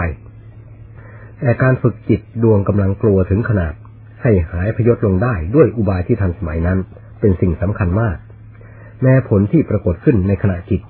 [1.40, 3.74] แต่การฝึกจิตดวงกำลังกลัวถึงขนาด
[4.22, 6.80] ให้หายพยศลงได้ด้วยอุบายที่ทันสมัยนั้น
[7.20, 8.18] เป็นสิ่งสำคัญมาก
[9.02, 10.82] แม้ผลที่ปรากฏขึ้นในขณะจิต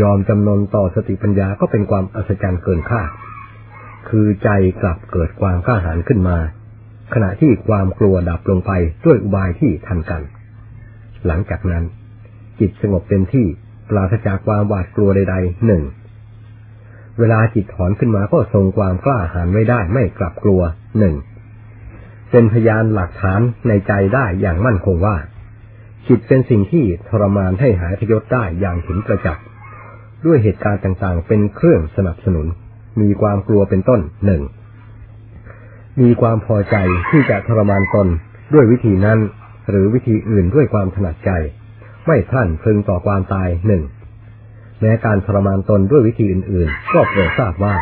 [0.00, 3.10] ยอมจำนนต่อสติปัญญาก็เป็นความอัศจรรย์เกินคาด
[4.08, 4.48] คือใจ
[4.82, 6.38] กลับเกิดความกล้าหาญขึ้นมา
[7.14, 8.72] ขณะที่ความกลัวดับลงไป
[9.04, 10.22] ด้วยอุบายที่ทันกัน
[11.26, 11.84] หลังจากนั้น
[12.60, 13.46] จิตสงบเต็มที่
[13.88, 15.82] ปราศจากความหวาดกลัวใดๆหนึ่ง
[17.18, 20.60] เวลาจิตถอนขึ้นมาก็ทรงความกล้าหาญไว้ได้ไม่กลับกลัว
[20.98, 21.14] หนึ่ง
[22.30, 25.16] เป็นพยานหลักฐานในใจได้อย่างมั่นคงว่า
[26.08, 29.44] จิตเป็นสิ่งที่ทรมานให้หายพยศได้อย่างถึงประจักษ์
[30.26, 32.46] ด้วยเหตุการณ์ต่างๆ เป็นเครื่องสนับสนุน
[33.00, 34.42] มีความกลัวเป็นต้นหนึ่ง
[36.00, 36.76] มีความพอใจ
[37.10, 38.08] ที่จะทรมานตน
[38.54, 39.18] ด้วยวิธีนั้น
[39.70, 41.30] หรือวิธีอื่นด้วยความถนัดใจ
[42.06, 43.82] ไม่พลันพึงต่อความตายหนึ่ง
[44.80, 47.76] แม้การทรมานตนด้วยวิธีอื่นๆ ก็โปรดทราบว่า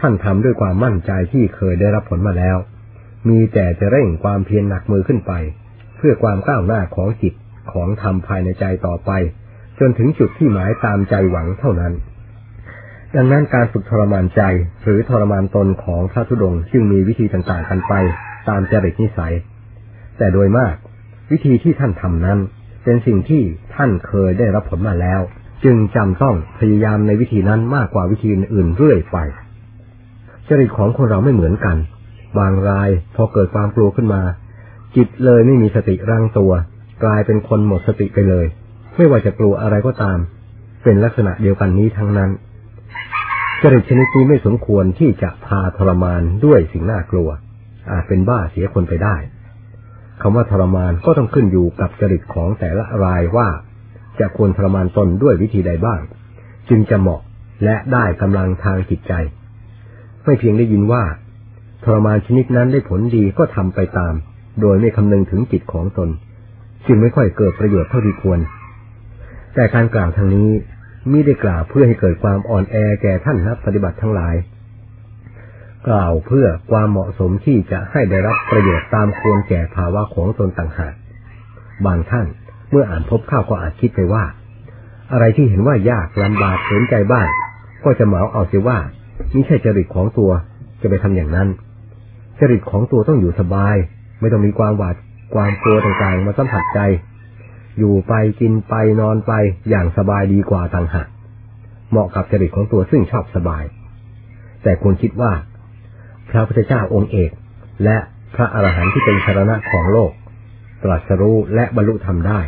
[0.00, 2.56] ท่านทำด้วยความมั่นใจที่เคยได้รับผลมาแล้ว
[3.28, 5.32] มีแต่จะเร่งความเพียรหนักมือขึ้นไป
[5.96, 7.34] เพื่อความก้าวหน้าของจิต
[7.72, 9.10] ของธรรมภายในใจต่อไป
[9.84, 11.92] จนถึงจุดที่หมายตามใจหวังเท่านั้น
[13.16, 14.42] ดังนั้นการฝึกทรมานใจ
[14.82, 17.94] หรือทรมานตนของพระธุดงค์จึงมีวิธีต่างๆกันไป
[18.48, 19.34] ตามจริตนิสัย
[20.18, 20.74] แต่โดยมาก
[21.30, 22.38] วิธีที่ท่านทำนั้น
[22.84, 23.42] เป็นสิ่งที่
[23.74, 25.20] ท่านเคยได้รับผลมาแล้ว
[25.64, 29.16] จึงจำต้องพยายามในวิธีนั้นมากกว่าวิธีอื่นเรื่อยไป
[30.48, 31.76] จริตของคนเราไม่เหมือนกัน
[32.38, 34.22] บางรายพอเกิดความกลัวขึ้นมา
[34.96, 36.52] จิตเลยไม่มีสติรังตัว
[37.04, 38.46] กลายเป็นคนหมดสติไปเลย
[38.96, 40.18] ไม่ว่าจะกลัวอะไรก็ตาม
[40.82, 42.30] เป็นลักษณะเดียวกันนี้ทั้งนั้น
[43.62, 47.28] จริตชนิดนี้ไม่สมควรที่จะพาทรมานด้วยสิ่งน่ากลัว
[47.92, 49.16] อาจเป็นบ้าเสียคนไปได้
[50.22, 53.48] คำว่าทรมานก็ต้องขึ้นอยู่กับจริตของแต่ละรายว่า
[54.20, 56.00] จะควรทรมานตนด้วยวิธีใดบ้าง
[56.68, 57.20] จึงจะเหมาะ
[57.64, 59.12] และได้กำลังทางจิตใจ
[60.24, 61.04] ไม่เพียงได้ยินว่า
[61.84, 64.14] ทรมานชนิดนั้นได้ผลดีก็ทำไปตาม
[64.60, 66.08] โดยไม่คำนึงถึงจิตของตน
[66.86, 68.40] จึงไม่ค่อยเกิดประโยชน์เท่าที่ควร
[69.54, 70.50] แต่การกล่าวทางนี้
[71.10, 74.34] มิได้กล่าวเพื่อให้เกิดความอ่อนแอแก่ท่านนักปฏิบัติทั้งหลาย
[75.88, 80.94] กล่าวเพื่อความเหมาะสมที่จะให้ได้รับประโยชน์ตามควรแก่ภาวะของตนต่างหาก
[81.86, 82.26] บางท่าน
[82.70, 84.24] เมื่ออ่านพบข้าวก็อาจคิดไปว่า
[85.12, 87.28] อะไรที่เห็นว่ายากลำบากเห็นใจบ้าง
[87.84, 88.78] ก็จะเหมาเอาเสียว่า
[89.34, 90.30] นี่ใช่จริตของตัว
[90.80, 91.48] จะไปทำอย่างนั้น
[92.40, 93.76] จริตของตัวต้องอยู่สบาย
[94.20, 94.96] ไม่ต้องมีความหวาด
[95.34, 96.80] ความกลัวต่างๆ มาสัมผัสใจ
[97.78, 99.32] อยู่ไปกินไปนอนไป
[99.70, 101.08] อย่างสบายดีกว่าต่างหาก
[101.90, 103.64] เหมาะกับจริตของตัวซึ่งชอบสบาย
[104.62, 105.32] แต่ควรคิดว่า
[106.30, 107.30] พระพุทธเจ้าองค์เอก
[107.84, 107.96] และ
[108.34, 110.12] พระอรหันต์ที่เป็นชรณะของโลก
[110.82, 112.40] ตรัสรู้และบรรลุธรรมได้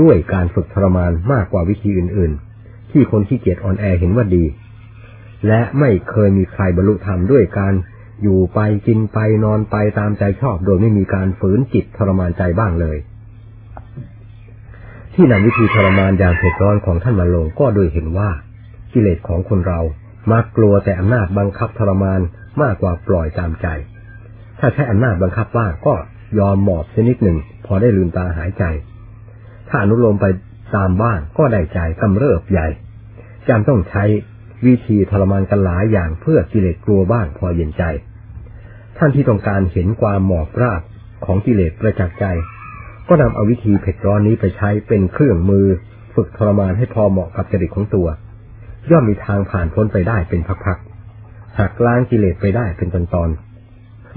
[0.00, 2.32] ด้วยการฝึกทรมานมากกว่าวิธีอื่น
[2.62, 4.44] ๆ ที่คนที่เกียจอ่อนแอเห็นว่าดี
[5.46, 7.74] และไม่เคยมีใครบรรลุธรรมด้วยการ
[8.22, 12.96] อยู่ไปกินไปนอนไปตามใจชอบโดยไม่มีการฝืนจิตทรมานใจบ้างเลย
[15.14, 18.30] ที่นำวิธีทรมานอย่างเผ็ดร้อนของท่านมาลงก็โดยเห็นว่า
[18.92, 19.80] กิเลสของคนเรา
[20.32, 22.20] มักกลัวแต่อำนาจบังคับทรมาน
[22.62, 23.66] มากกว่าปล่อยตามใจ
[24.58, 25.94] ถ้าใช้อำนาจบังคับบ้างก็
[26.38, 28.64] ยอมหมอบชนิดหนึ่ง พอได้ลืมตาหายใจ
[29.68, 30.26] ถ้าอนุโลมไป
[30.76, 32.68] ตามบ้างก็ได้ใจกำเริบใหญ่
[33.48, 34.04] จำต้องใช้
[34.66, 37.82] วิธีทรมานกันหลายอย่างเพื่อกิเลสกลัวบ้างพอเย็นใจ
[38.98, 40.82] ท่านที่ต้องการเห็นความหมอบราบ
[41.24, 42.24] ของกิเลสประจักษ์ใจ
[43.08, 45.66] ก็นำเอาวิธีเผ็ดร้อนนี้ไปใช้เป็นเครื่องมือ
[46.14, 48.08] ฝึกทรมานให้พอเหมาะกับจริตของตัว
[48.90, 53.30] ย่อมมีทางผ่านพ้นไปได้เป็นพักๆหักล้างกิเลสไปได้เป็นตอนตอน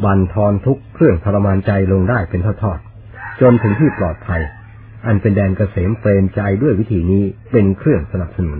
[0.03, 4.41] บันทอนทุกเครื่องทรมานใจลงได้เป็นทอดๆจนถึงที่ปลอดภัย
[5.05, 8.59] อันเป็นแดนเกษมเปรมใจด้วยวิธีนี้เป็นเครื่องสนับสนุน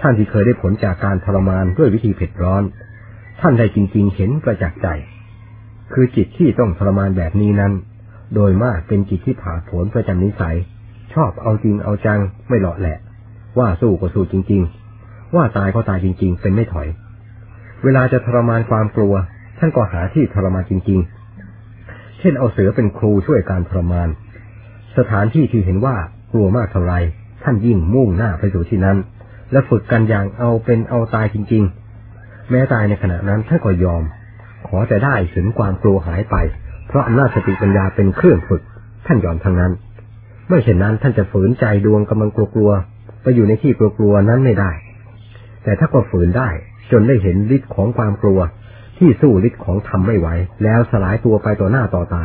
[0.00, 2.62] ท่านที่เคยได้ผลจากการทรมานด้วยวิธีเผ็ดร้อน
[3.40, 4.88] ท่านได้จริงๆเห็นประจักษ์ใจ
[5.92, 7.72] คือจิตที่ต้องทรมานแบบนี้นั้น
[8.34, 10.56] โดยมากเป็นจิตที่ผาผลประจำนิสัย
[11.14, 12.98] ชอบเอาจริงเอาจังไม่หลอแหละ
[13.58, 14.62] ว่าสู้ก็สู้จริง
[14.98, 16.88] ๆ ว่าตายก็ตายจริง ๆ เป็นไม่ถอย
[17.84, 19.14] เวลาจะทรมานความกลัว
[19.58, 21.00] ท่านก็หาที่ทรมานจริง
[21.60, 24.08] ๆ เช่นเอาเสือเป็นครูช่วยการทรมาน
[24.96, 25.96] สถานที่ที่เห็นว่า
[26.32, 26.94] กลัวมากเท่าไร
[27.44, 28.96] ท่านยิ่งมุ่งหน้าไปสู่ที่นั้น
[29.52, 31.62] และฝึกกันอย่างเอาเป็นเอาตายจริง
[32.06, 34.02] ๆ แม้ตายในขณะนั้นท่านก็ยอม
[34.66, 36.36] ขอแต่ได้ถึงความกลัวหายไป
[36.92, 38.62] เพราะอำนาจสติปัญญาเป็นเครื่องฝึก
[39.06, 39.72] ท่านยอมทั้งนั้น
[40.48, 44.70] ไม่เช่นนั้นท่านจะฝืนใจดวงกำลังกลัวๆไปอยู่ในที่กลัวๆนั้นไม่ได้
[45.64, 46.48] แต่ถ้าก็ฝืนได้
[46.92, 48.40] จนได้เห็นฤทธิ์ของความกลัว
[48.98, 50.28] ที่สู้ฤทธิ์ของธรรมไม่ไหว
[50.62, 52.24] แล้วสลายตัวไปต่อหน้าต่อตา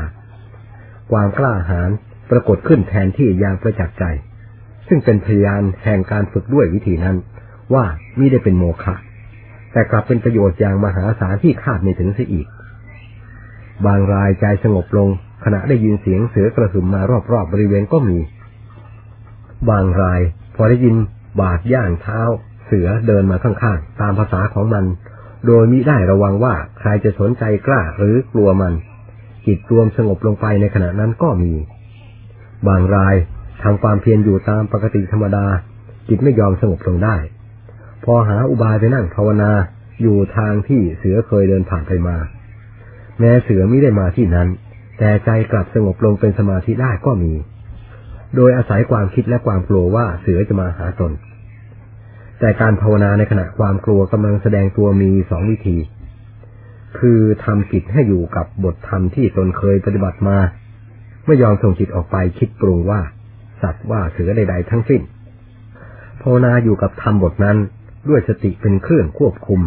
[1.11, 1.89] ความกล้าหาญ
[2.31, 4.03] ปรากฏขึ้นแทนที่อย่างประจักษ์ใจ
[4.87, 7.17] ซึ่งเป็นพยานแห่งการฝึกด้วยวิธีนั้น
[7.73, 7.85] ว่า
[8.17, 8.95] มิได้เป็นโมฆะ
[9.71, 12.47] แต่กลับเป็นประโยชน์อย่างมหาศาลที่คาดไม่ถึงเสียอีก
[13.85, 15.09] บางรายใจสงบลง
[15.43, 18.19] ขณะได้ยินเสียงเสือกระหึ่มมารอบๆบบริเวณก็มี
[19.69, 20.21] บางราย
[20.55, 20.95] พอได้ยิน
[21.41, 22.21] บาดย่างเท้า
[22.65, 24.85] เสือเดินมาข้างๆ ตามภาษาของมัน
[25.47, 28.73] โดยมิได้ระวังว่าใครจะสนใจกล้าหรือกลัวมัน
[29.45, 31.53] จิตรวมสงบลงไปในขณะนั้นก็มี
[32.67, 33.15] บางราย
[33.63, 35.45] ทำความเพียรอยู่ตามปกติธรรมดา
[36.09, 37.15] จิตไม่ยอมสงบลงได้
[38.03, 39.51] พอหาอุบายไปนั่งภาวนา
[40.01, 42.17] อยู่ทางที่เสือเคยเดินผ่านไปมา
[43.19, 44.47] แม้เสือไม่ได้มาที่นั้น
[44.97, 47.33] แต่ใจกลับสงบลงเป็นสมาธิได้ก็มี
[48.35, 51.11] โดยอาศัยความคิดและความกลัวว่าเสือจะมาหาตน
[52.39, 55.77] แต่การภาวนาในขณะความกลัวกำลังแสดงตัวมีสองวิธี
[56.99, 60.37] คือทำจิตให้อยู่กับบทธรรมที่ตนเคยปฏิบัติมา
[61.25, 63.01] ไม่ยอมส่งจิตออกไปคิดปรุงว่า
[63.61, 65.01] สัตว์ว่าเสือใดๆทั้งสิ้น
[66.21, 67.57] ภาวนาอยู่กับธรรมบทนั้น
[68.09, 69.61] ด้วยสติเป็นเครื่องควบคุม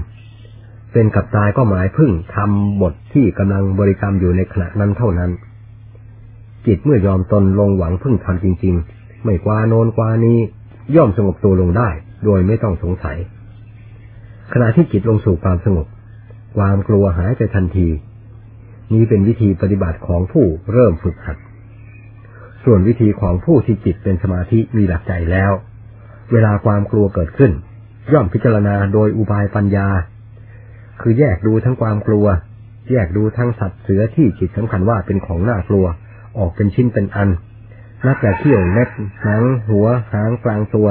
[0.93, 5.31] เป็นกับตายก็หมายพึ่งทำบทที่กำลังบริกรรมอยู่ในขณะนั้นเท่านั้น
[6.67, 10.39] จิตเมื่อยอมตนลงหวังพึ่งทำจริง ๆ ไม่กว่าโนนกว่านี้
[10.97, 11.89] ย่อมสงบตัวลงได้
[12.25, 13.19] โดยไม่ต้องสงสัย
[14.53, 15.87] ขณะที่จิตลงสู่ความสงบ
[16.57, 17.89] ความกลัวหายไปทันที
[18.93, 21.37] นี้เป็นวิธีปฏิบัติของผู้เริ่มฝึกหัด
[22.65, 25.53] ส่วนวิธีของผู้ที่จิตเป็นสมาธิมีหลักใจแล้ว
[26.33, 27.53] เวลาความกลัวเกิดขึ้น
[28.13, 29.89] ย่อมพิจารณาโดยอุบายปัญญา
[31.01, 32.27] คือแยกดูทั้งความกลัว
[32.91, 35.87] แยกดูทั้งสัตว์เสือที่จิตสำคัญว่าเป็นของน่ากลัว
[36.39, 37.29] ออกเป็นชิ้นเป็นอัน
[38.07, 38.89] นับแต่เที่ยวเล็บ
[39.23, 40.89] หนัง หัว หางกลางตัว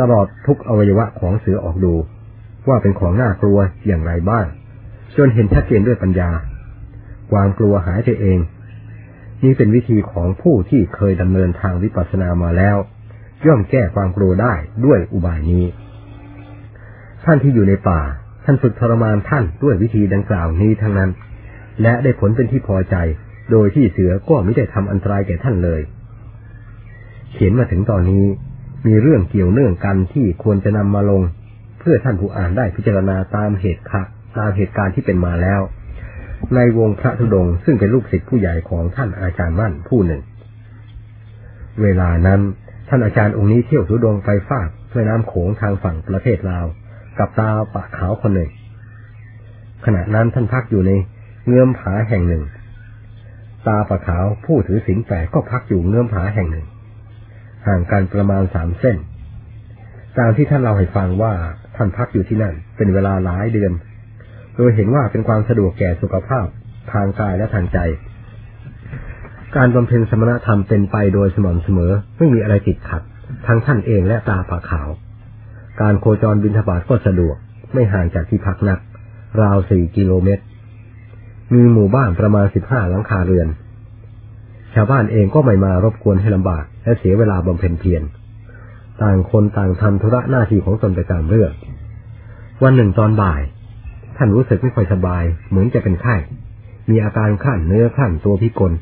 [0.00, 1.94] ตลอดทุกอวัยวะของเสือออกดู
[2.68, 4.46] ว่าเป็นของน่ากลัวอย่างไรบ้าง
[5.16, 6.30] จนเห็นชัดเจนด้วยปัญญา
[7.32, 8.38] ความกลัวหายไปเอง
[9.44, 12.76] นี่เป็นวิธีของผู้ที่เคยดำเนินทางวิปัสสนามาแล้ว
[13.46, 15.64] ย่อมแก้ความกลัวได้ด้วยอุบายนี้
[17.24, 18.00] ท่านที่อยู่ในป่า
[18.44, 21.10] ท่านฝึกทรมานท่านด้วยวิธีดังกล่าวนี้ทั้งนั้น
[21.82, 22.96] และได้ผลเป็นที่พอใจ
[23.50, 25.80] โดยที่เสือก็ไม่ได้ทำอันตรายแก่ท่านเลย
[27.32, 28.24] เขียนมาถึงตอนนี้
[28.86, 31.22] มีเรื่องเกี่ยวเนื่องกันที่ควรจะนำมาลง
[31.80, 34.02] เพื่อท่านผู้อ่านได้พิจารณาตามเหตุค่ะ
[34.38, 35.60] ตามเหตุการณ์ที่เป็นมาแล้ว
[36.54, 40.22] ในวงพระธุดงค์ซึ่งเป็นลูกศิษย์ผู้ใหญ่ของท่านอาจารย์มั่นผู้หนึ่ง
[41.82, 42.40] เวลานั้น
[42.88, 46.66] ท่านอาจารย์องค์นี้เที่ยวธุดงค์ไปฝากแม่น้ำโขงทางฝั่งประเทศลาว
[47.20, 48.50] กับตาปะขาวคนหนึ่ง
[49.84, 50.92] ขณะนั้นท่านพักอยู่ใน
[51.46, 52.42] เงื่อมผาแห่งหนึ่ง
[53.66, 56.66] ตาปะขาวผู้ถือศีลแปดก็พักอยู่เงื่อมผาแห่งหนึ่ง
[57.66, 58.96] ห่างกันประมาณสามเส้น
[60.18, 61.32] ตามที่ท่านเราให้ฟังว่า
[61.76, 63.72] ท่านพักอยู่ที่นั่น เป็นเวลาหลายเดือน
[64.56, 66.46] โดยเห็นว่าเป็นความสะดวกแก่สุขภาพ
[66.92, 67.78] ทางกายและทางใจ
[69.56, 73.02] การบำเพ็ญสมณธรรมเป็นไปโดยสม่ำเสมอ ไม่มีอะไรติดขัด
[73.46, 74.88] ทั้งท่านเองและตาปะขาว
[75.80, 77.36] การโคจรบินทบาทก็สะดวก
[77.72, 78.78] ไม่ห่างจากที่พักนัก
[79.42, 80.44] ราวสี่กิโลเมตร
[81.54, 83.48] มีหมู่บ้านประมาณสิบห้าหลังคาเรือน
[84.74, 88.02] ชาวบ้านเองก็ไม่มารบกวนให้ลำบาก และเสียเวลาบำเพ็ญเพียร
[89.02, 91.52] ต่างคนต่างทำธุระหน้าที่ของตนไปตามเรื่อง
[92.62, 93.40] วันหนึ่งตอนบ่าย
[94.16, 96.16] ท่านรู้สึกไม่ค่อยสบาย เหมือนจะเป็นไข้
[96.90, 98.72] มีอาการขั้นเนื้อขั้นตัวพิกล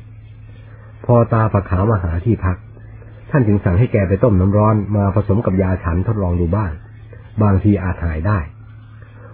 [1.05, 2.57] พอตาปะขาวมาหาที่พัก
[3.30, 6.70] ท่านจึงสั่งให้แกไปต้มน้ำร้อนมาผสมกับยาฉันทดลองดูบ้าง
[7.43, 8.39] บางทีอาจหายได้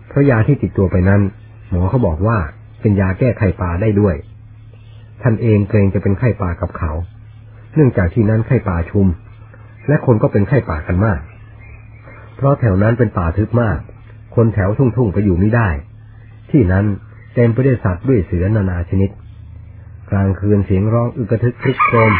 [0.08, 1.22] เพราะยาที่ติดตัวไปนั้น
[1.70, 2.38] หมอเขาบอกว่า
[2.80, 4.14] เป็นยาแก้ไข้ป่าได้ด้วย
[5.22, 6.92] ท่านเองเกรงจะเป็นไข้ป่ากับเขา
[7.74, 9.06] เนื่องจากที่นั้นไข้ป่าชุม
[9.88, 11.20] และคนก็เป็นไข้ป่ากันมาก
[12.36, 13.78] เพราะแถวนั้นเป็นป่าทึบมาก
[14.36, 15.68] คนแถวทุ่งๆไปอยู่ไม่ได้
[16.50, 16.84] ที่นั้น
[17.34, 19.10] เต็มไปด้วยสัตว์ด้วยเสือนานาชนิด
[20.10, 22.12] กลางคืนเสียงร้องอึกระทึกครึกโครม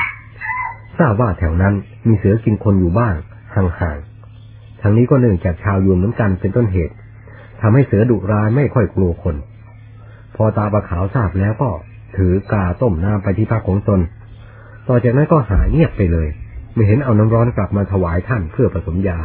[0.99, 1.75] ทราบว่าแถวนั้น
[2.07, 3.15] มีเสือกินคนอยู่บ้าง
[3.55, 4.14] ห่างๆ
[4.87, 6.95] ทั้งนี้ก็เนื่องจากชาวยวนเหมือนกันเป็นต้นเหตุ
[7.61, 9.37] ทำให้เสือดุร้ายไม่ค่อยกลัวคน
[10.37, 11.71] พอตาปลาขาวทราบแล้วก็
[12.17, 14.01] ถือกาต้มน้ำไปที่พักของตน
[14.89, 16.29] ต่อจากนั้นก็หายเงียบไปเลย
[16.75, 19.19] ไม่เห็นเอาน้ำร้อนกลับมาถวายท่านเพื่อผสมยา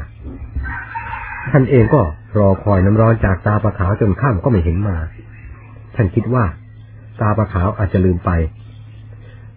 [1.51, 2.01] ท่านเองก็
[2.37, 4.97] รอคอยน้ำร้อนจากตาปลาขาวจนค่ำก็ไม่เห็นมา
[5.95, 6.45] ท่านคิดว่า
[7.21, 8.31] ตาปลาขาวอาจจะลืมไป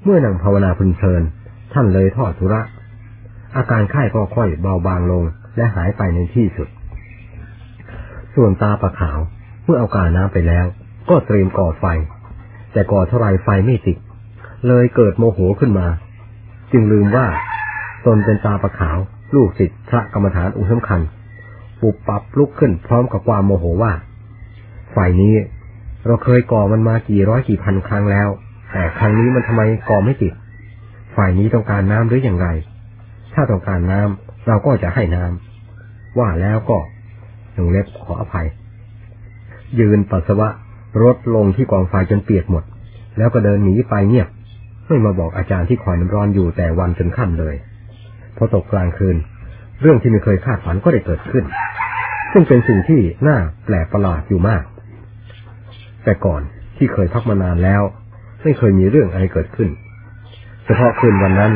[0.04, 2.60] เมื่อนั่งภาวนาเพลินๆท่านเลยทอดธุระ
[3.56, 5.24] อาการไข้ก็ค่อยเบาบางลง
[5.56, 6.68] และหายไปในที่สุด
[8.34, 9.18] ส่วนตาปลาขาว
[9.64, 10.66] เมื่อเอากาน้ำไปแล้ว
[11.10, 11.84] ก็เตรียมก่อไฟ
[12.72, 13.96] แต่ก่อเท่าไรไฟไม่ติด
[14.66, 15.86] เลยเกิดโมโหขึ้นมา
[16.72, 17.26] จึงลืมว่า
[18.06, 18.98] ตนเป็นตาปลาขาว
[19.34, 21.00] ลูกศิษย์พระกรรมฐานองค์สำคัญ
[21.80, 23.92] ปุบปับลุกขึ้นพร้อมกับความโมโหว่า
[24.92, 25.34] ไฟนี้
[26.06, 28.28] เราเคยก่อมันมากี่ร้อยกี่พันครั้งแล้ว
[28.72, 30.32] แต่ครั้งนี้มันทำไมก่อไม่ติด
[31.16, 32.48] ฝ่ายนี้ต้องการน้ำหรืออย่างไร
[33.34, 36.78] ถ้าต้องการน้ำ เราก็จะให้น้ำว่าแล้วก็
[37.54, 38.46] หนึ่งเล็บขออภัย
[39.80, 40.48] ยืนปัสสาวะ
[41.02, 42.64] รถลงที่กองไฟจนเปียกหมด
[43.18, 44.28] แล้วก็เดินหนีไปเงียบ
[44.88, 47.54] ไม่มาบอกอาจารย์ที่คอยน้ำร้อนอยู่แต่วันจนค่ำเลย
[48.36, 49.16] พอตกกลางคืน
[49.80, 51.44] เรื่องที่ไม่เคยคาดฝันก็ได้เกิดขึ้น
[52.32, 54.62] ซึ่งเป็นสิ่งที่น่าแปลกประหลาดอยู่มาก
[56.04, 56.42] แต่ก่อน
[56.76, 57.82] ที่เคยพักมานานแล้ว
[58.42, 59.68] ไม่เคยมีเรื่องอะไรเกิดขึ้น
[60.64, 61.52] เฉพาะคืนวันนั้น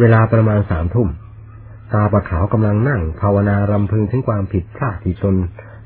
[0.00, 1.08] เวลาประมาณสามทุ่ม
[1.92, 5.36] ตาปะขาวกำลังนั่ง ภาวนารำพึงถึงความผิดพลาดที่ตน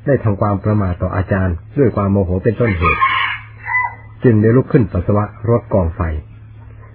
[0.06, 3.00] ได้ทำความประมาทต่ออาจารย์ ด้วยความโมโหเป็นต้นเหตุ
[4.24, 6.00] จึงได้ลุกขึ้นปัสสาวะรถกองไฟ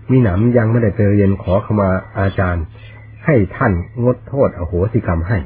[0.10, 1.90] มีหนำยังไม่ได้ไปเรียนขอขมา
[2.20, 2.64] อาจารย์
[3.26, 5.38] ให้ท่านงดโทษอโหสิกรรมให้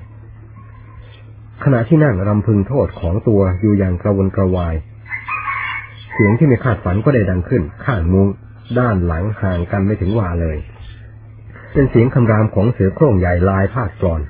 [1.63, 4.75] ขณะที่นั่งรำพึงโทษของตัวอยู่อย่างกระวนกระวาย
[6.13, 8.27] เสียงที่ไม่คาดฝันก็ได้ดังขึ้น ข้างมุง
[8.79, 10.57] ด้านหลังห่างกันไม่ถึงวาเลย
[11.75, 14.21] เป็นเสียงคำรามของเสือโคร่งใหญ่ลายภาคกรอน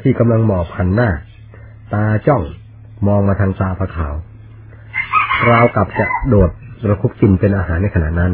[0.00, 1.10] ที่กำลังหมอบหันหน้า
[1.92, 2.42] ตาจ้อง
[3.06, 4.14] มองมาทางตาผาขาว
[5.50, 6.50] ราวกับจะโดด
[6.88, 8.32] ระคุบกินเป็นอาหารในขณะนั้น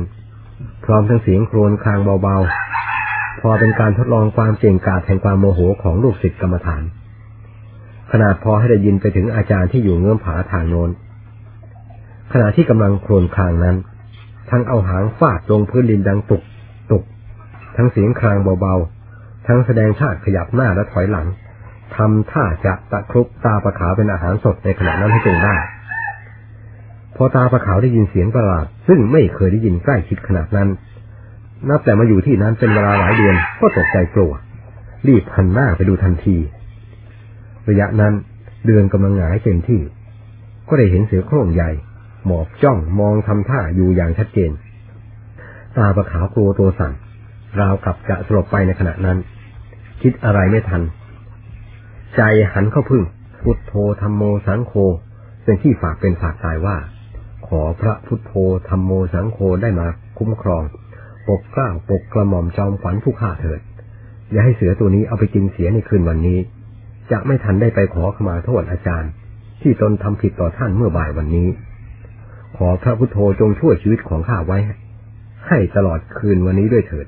[0.84, 6.82] พร้อมทั้งเสียงโครนคางเบาๆ พอเป็นการทดลองความเก่งกาจแห่งความโมโหของลูกศิษย์กรรมฐาน
[8.12, 10.90] ขนาดพอให้ได้ยินไปถึงอาจารย์ที่อยู่เงื่อมผาทางโน้น
[12.32, 13.76] ขณะที่กำลังโครนคางนั้น
[14.50, 16.42] ทั้งเอาหางฟาดลงพื้นดินดังตุก
[16.90, 17.02] ตุก
[17.76, 21.26] ทั้งเสียงครางเบาๆ ทั้งแสดงท่าขยับหน้าและถอยหลัง
[21.96, 25.56] ทำท่าจะตะครุบตาประขาวเป็นอาหารสดในขณะนั้นให้จงได้
[27.16, 30.68] พอตาประขาวได้ยินเสียงประหลาด ซึ่งไม่เคยได้ยินใกล้ชิดขนาดนั้น
[31.68, 34.32] นับแต่มาอยู่ที่นั้นเป็นเวลาหลายเดือนก็ตกใจกลัว
[35.06, 36.36] รีบหันหน้าไปดูทันที
[37.68, 38.12] ระยะนั้น
[38.66, 39.80] เดือนกำลังหงายเต็มที่
[40.68, 41.70] ก็ได้เห็นเสือโคร่งใหญ่
[42.26, 44.50] หมอบจ้องมองทำท่าอยู่อย่างชัดเจน
[45.76, 46.92] ตาประขาวกลัวตัวสั่น
[47.60, 49.18] ราวกับจะสลบไปในขณะนั้น
[50.02, 50.82] คิดอะไรไม่ทัน
[52.16, 53.02] ใจหันเข้าพึ่ง
[53.42, 54.72] พุทโธธรรมโมสังโฆ
[55.44, 56.76] เป็นที่ฝากเป็นฝากตายว่า
[57.46, 58.32] ขอพระพุทโธ
[58.68, 59.86] ธรรมโมสังโฆได้มา
[60.18, 60.62] คุ้มครอง
[61.28, 63.60] ปกกล้าปกกระหม่อมจอมขวัญผู้ฆ่าเถิด
[64.30, 66.38] อย่าให้เสือตัวนี้เอาไปกินเสียในคืนวันนี้
[67.10, 69.10] จะไม่ทันได้ไปขอขมาโทษอาจารย์
[69.62, 71.48] ที่ตนทำผิดต่อท่านเมื่อบ่ายวันนี้
[72.56, 74.58] ขอพระพุทโธจงช่วยชีวิตของข้าไว้
[75.48, 77.06] ให้ตลอดคืนวันนี้ด้วยเถิด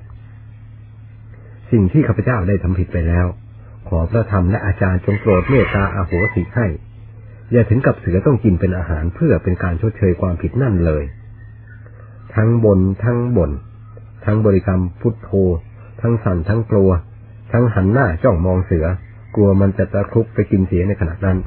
[1.70, 3.26] สิ่งที่ข้าพเจ้าได้ทำผิดไปแล้ว
[3.88, 6.66] ขอพระธรรมและอาจารย์จงโปรดเมตตาอาโหสิให้
[7.52, 11.04] อย่าถึงกับเสือต้องกินเป็นอาหารเพื่อเป็นการชดเชยความผิดนั่นเลย
[12.34, 13.50] ทั้งบนทั้งบน
[14.24, 15.30] ทั้งบริกรรมพุทโธ
[16.00, 16.90] ทั้งสั่นทั้งกลัว
[17.52, 18.86] ทั้งหันหน้าจ้องมองเสือ
[19.34, 21.38] กลัวมันจะตะครุบไปกินเสียในขณะนั้น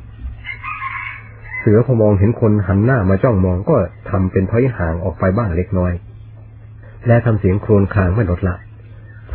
[1.59, 3.77] เสือพอมองเห็นคนหันหน้ามาจ้องมองก็
[4.09, 5.93] ทำเป็นถอยห่างออกไปบ้างเล็กน้อย
[7.07, 8.55] และทำเสียงโครนคางไม่ลดละ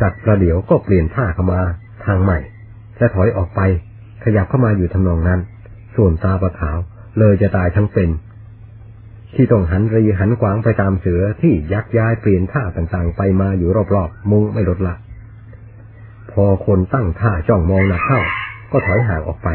[0.01, 1.61] สักประเดี๋ยวก็เปลี่ยนท่าเข้ามา
[2.05, 2.39] ทางใหม่
[2.97, 3.61] และถอยออกไป
[4.23, 5.39] ขยับเข้ามาอยู่ทำนองนั้น
[5.95, 6.77] ส่วนตาประขาว
[7.19, 8.09] เลยจะตายทั้งเป็น
[9.35, 14.95] ที่ต้องหันรีหันขวางไปตามเสือที่ยักย้ายเปลี่ยนท่าต่างๆ ไปมาอยู่รอบๆ มุงไม่ลดละ
[16.31, 18.19] พอคนตั้งท่าจ้องมองหนักเข้า
[18.71, 19.49] ก็ถอยห่างออกไป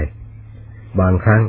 [1.00, 1.42] บางครั้ง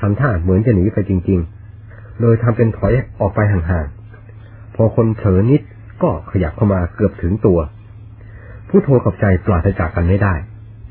[0.00, 1.40] ทำท่าเหมือนจะหนีไปจริง
[1.80, 5.62] ๆ โดยทำเป็นถอยออกไปห่างๆ พอคนเผลอนิด
[6.02, 7.58] ก็ขยับเข้ามาเกือบถึงตัว
[8.70, 10.34] ผู้โทรกับใจปราศจากกันไม่ได้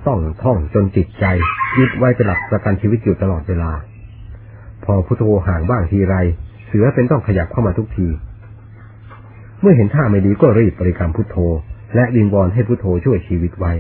[0.08, 1.26] ต้องท่องจนจิตใจ
[1.78, 3.72] ยึดไว้เป็นหลักประกันชีวิตอยู่ตลอดเวลา
[4.84, 6.16] พอพุทโธห่างบ้างทีไร
[6.68, 8.08] เสือเป็นต้องขยับเข้ามาทุกที
[9.62, 11.38] เมื่อเห็นท่าไม่ดีก็รีบบริกรรมพุทโธ
[11.96, 13.74] และดินวอนให้พุทโธช่วยชีวิตไว้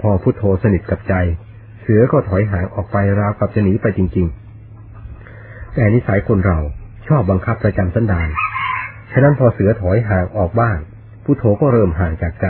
[0.00, 1.14] พอพุทโธสนิทกับใจ
[1.82, 4.26] เสือก็ถอยห่างออกไปราวกับจะหนีไปจริง
[5.00, 6.58] ๆ แต่นิสัยคนเรา
[7.06, 8.28] ชอบบังคับประจำสันดาน
[9.12, 10.76] ฉะนั้นพอเสือถอยห่างออกบ้าง
[11.24, 12.46] พุทโธก็เริ่มห่างจากใจ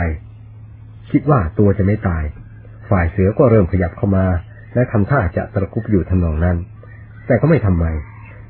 [1.11, 2.23] คิดว่าตัวจะไม่ตาย
[2.89, 4.25] ฝ่ายเสือก็เริ่มขยับเข้ามา
[4.73, 6.57] และทำท่าจะตะคุบอยู่ทำนองนั้น
[7.27, 7.85] แต่ก็ไม่ทำไม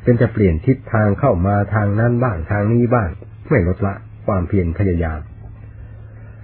[0.04, 3.10] เป็นจะเปลี่ยนทิศทางเข้ามาทางนั้นบ้างทางนี้บ้าง
[3.50, 3.94] ไม่ลดละ
[4.26, 5.20] ความเพียรพยายาม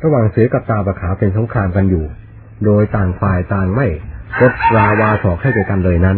[0.04, 2.06] ระหว่างเสือกับตาบะขาเป็นสงครามกันอยู่
[2.66, 3.88] โดยต่างฝ่ายต่างไม่
[4.40, 6.18] กดราวาสอกให้แก่กันเลยนั้น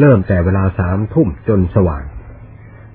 [0.00, 2.04] เริ่มแต่เวลาสามทุ่มจนสว่าง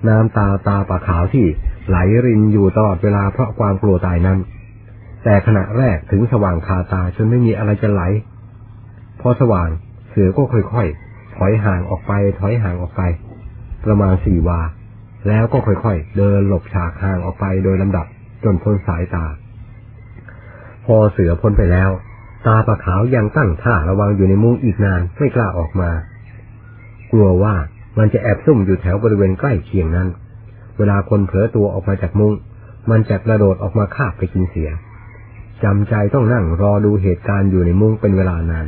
[0.08, 1.46] น้ำตาตาปะขาวที่
[1.88, 4.40] ไหลรินอยู่ตลอดเวลาเพราะความกลัวตายนั้น
[5.24, 8.02] แต่ขณะแรกถึงสว่างคาตาจนไม่มีอะไรจะไหล
[9.22, 9.70] พอสว่าง
[10.10, 13.02] เสือก็ค่อยๆ ถอยห่างออกไป ถอยห่างออกไป
[13.86, 14.62] ประมาณสี่วา
[15.28, 18.06] แล้วก็ค่อยๆ เดินหลบฉากห่างออกไปโดยลำดับ
[18.44, 19.26] จนพ้นสายตา
[20.86, 21.90] พอเสือพ้นไปแล้ว
[22.48, 25.92] ตาปลาขาวยังตั้งท่าระวังอยู่ในมุ้งอีกนานไม่กล้าออกมา
[27.12, 27.56] กลัวว่า
[27.98, 30.08] มันจะแอบซุ่มอยู่แถวบริเวณใกล้เคียงนั้น
[30.78, 32.34] เวลาคนเผลอตัวออกมาจากมุง้ง
[32.92, 34.70] มันจะกระโดดออกมาคาบไปกินเสีย
[35.64, 38.68] จำใจต้องนั่งรอดูเหตุการณ์อยู่ในมุ้งเป็นเวลานาน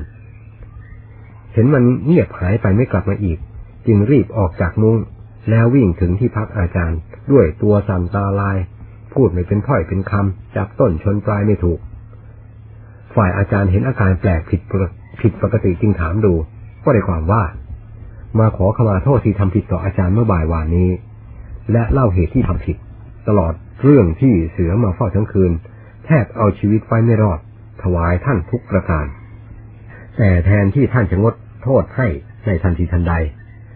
[1.53, 3.39] เห็นมันเงียบหายไปไม่กลับมาอีก
[3.87, 4.97] จึงรีบออกจากมุ้ง
[5.49, 6.99] แล้ววิ่งถึงที่พักอาจารย์
[7.31, 8.57] ด้วยตัวสั่นตาลาย
[9.13, 11.79] พูดไม่เป็นถ้อยเป็นคำจับต้นชนปลายไม่ถูก
[13.15, 14.61] ฝ่ายอาจารย์เห็นอาการแปลกผิด
[15.21, 16.33] ผิดปกติจึงถามดู
[16.83, 17.43] ก็ได้ความว่า
[18.39, 20.89] มาขอขมาโทษที่ทำผิดต่ออาจารย์เมื่อบ่ายวานนี้
[21.71, 22.77] และเล่าเหตุที่ทำผิด
[23.27, 25.51] ตลอดเรื่องที่เสือมาเฝ้าทั้งคืน
[26.05, 27.39] แทบเอาชีวิตไว้ไม่รอด
[27.83, 29.05] ถวายท่านทุกประการ
[30.17, 32.07] แต่แทนที่ท่านจะงดโทษให้
[32.45, 33.13] ในทันทีทันใด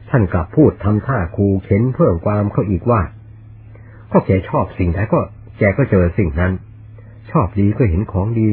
[0.09, 3.01] ท่านกลับพูดทำท่าคูเข็นเพิ่มความเขาอีกว่า
[4.11, 5.21] ก็แกชอบสิ่งใดก็
[5.59, 6.53] แกก็เจอสิ่งนั้น
[7.31, 8.49] ชอบดีก็เห็นของดี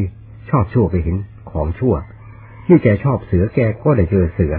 [0.50, 1.16] ชอบชั่วก็เห็น
[1.50, 1.94] ของชั่ว
[2.68, 4.54] นี่แกชอบเสือแกก็ได้เจอเสือ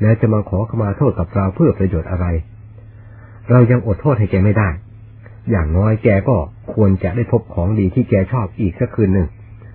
[0.00, 2.26] แล้วจะมาขอขมาโทษกับเราเพื่อประโยชน์อะไร
[3.50, 4.68] เรายังอดโทษให้แกไม่ได้
[5.50, 6.36] อย่างน้อยแกก็
[6.74, 9.28] ควรจะได้พบของดีที่แกชอบอีกสักคืนหนึ่ง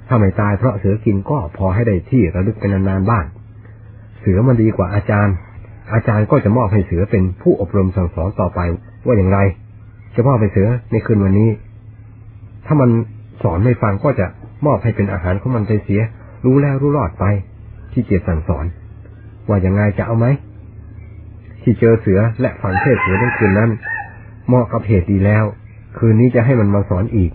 [0.08, 3.26] ถ้าไม่ตายเพราะเสือกินก็พอให้ได้ที่ระลึกเป็นนานๆบ้าง
[4.20, 5.36] เสือมันดีกว่าอาจารย์
[5.94, 8.60] อาจารย์ก็จะมอบให้เสือเป็นผู้อบรมสั่งสอนต่อไป
[9.06, 9.40] ว่าอย่างไร
[10.16, 11.50] จะมอบให้เสือในคืนวันนี้
[12.66, 12.90] ถ้ามัน
[13.44, 14.28] สอนไม่ฟังก็จะ
[14.66, 16.02] มอบให้เป็นอาหารของมันไปเสีย
[16.46, 17.26] รู้แล้วรู้รอดไป
[17.94, 18.66] ที่เกียรสั่งสอน
[19.48, 20.26] ว่าอย่างไงจะเอาไหม
[21.62, 23.70] ที่เจอเสือและฝังเทศเสือในคืนนั้น
[24.48, 25.46] เหมาะกับเหตุดีแล้ว
[25.98, 27.32] คืนนี้จะให้มันมาสอนอีก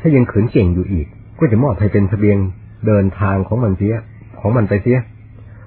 [0.00, 1.06] ถ้ายังขืนเก่งอยู่อีก
[1.38, 2.38] ก็จะมอบให้เป็นเสบียง
[2.86, 3.94] เดินทางของมันเสีย
[4.40, 4.98] ของมันไปเสีย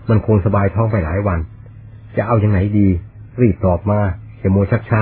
[0.09, 1.39] มันคงสบายท้องไปหลายวัน
[2.17, 2.87] จะเอาอยัางไงดี
[3.41, 3.99] รีบตอบมา
[4.41, 5.01] จะโมชักช้า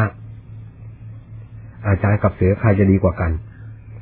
[1.88, 3.32] อาจารย์กับเสือใครจะดีกว่ากัน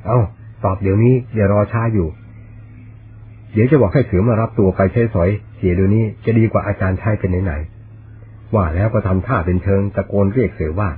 [0.06, 0.20] เอา้า
[0.64, 2.08] ตอบเดี๋ยวนี้อย่ารอช้าอยู่
[3.52, 10.90] เดี๋ยวจะบอกให้เสือมารับตัวไปใช้สอย เสียเดี๋ยวนี้จะดีกว่าอาจารย์ใช้เป็นไหนๆว่าแล้วก็ทำท่าเป็นเชิงตะโกนเรียกเสือว่า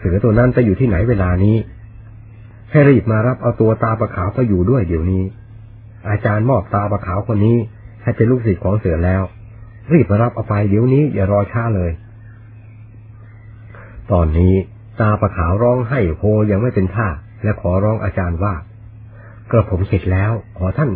[0.00, 1.56] เสือตัวนั้นจะอยู่ที่ไหนเวลานี้
[2.70, 5.22] ให้รีบมารับเอาตัวตาประขาวไปอยู่ด้วยเดี๋ยวนี้
[6.10, 7.56] อาจารย์มอบตาประขาวคนนี้
[8.02, 9.22] ให้เป็นลูกศิษย์ของเสือแล้ว
[9.92, 11.90] รีบมารับเอาไปเดี๋ยวนี้อย่ารอช้าเลย
[14.12, 14.54] ตอนนี้
[15.00, 17.08] ตาประขาวร้องให้โฮยังไม่เป็นท่า
[17.42, 18.54] และขอร้องอาจารย์ว่า
[19.50, 20.90] กระผมเสร็จแล้ว ขอท่าน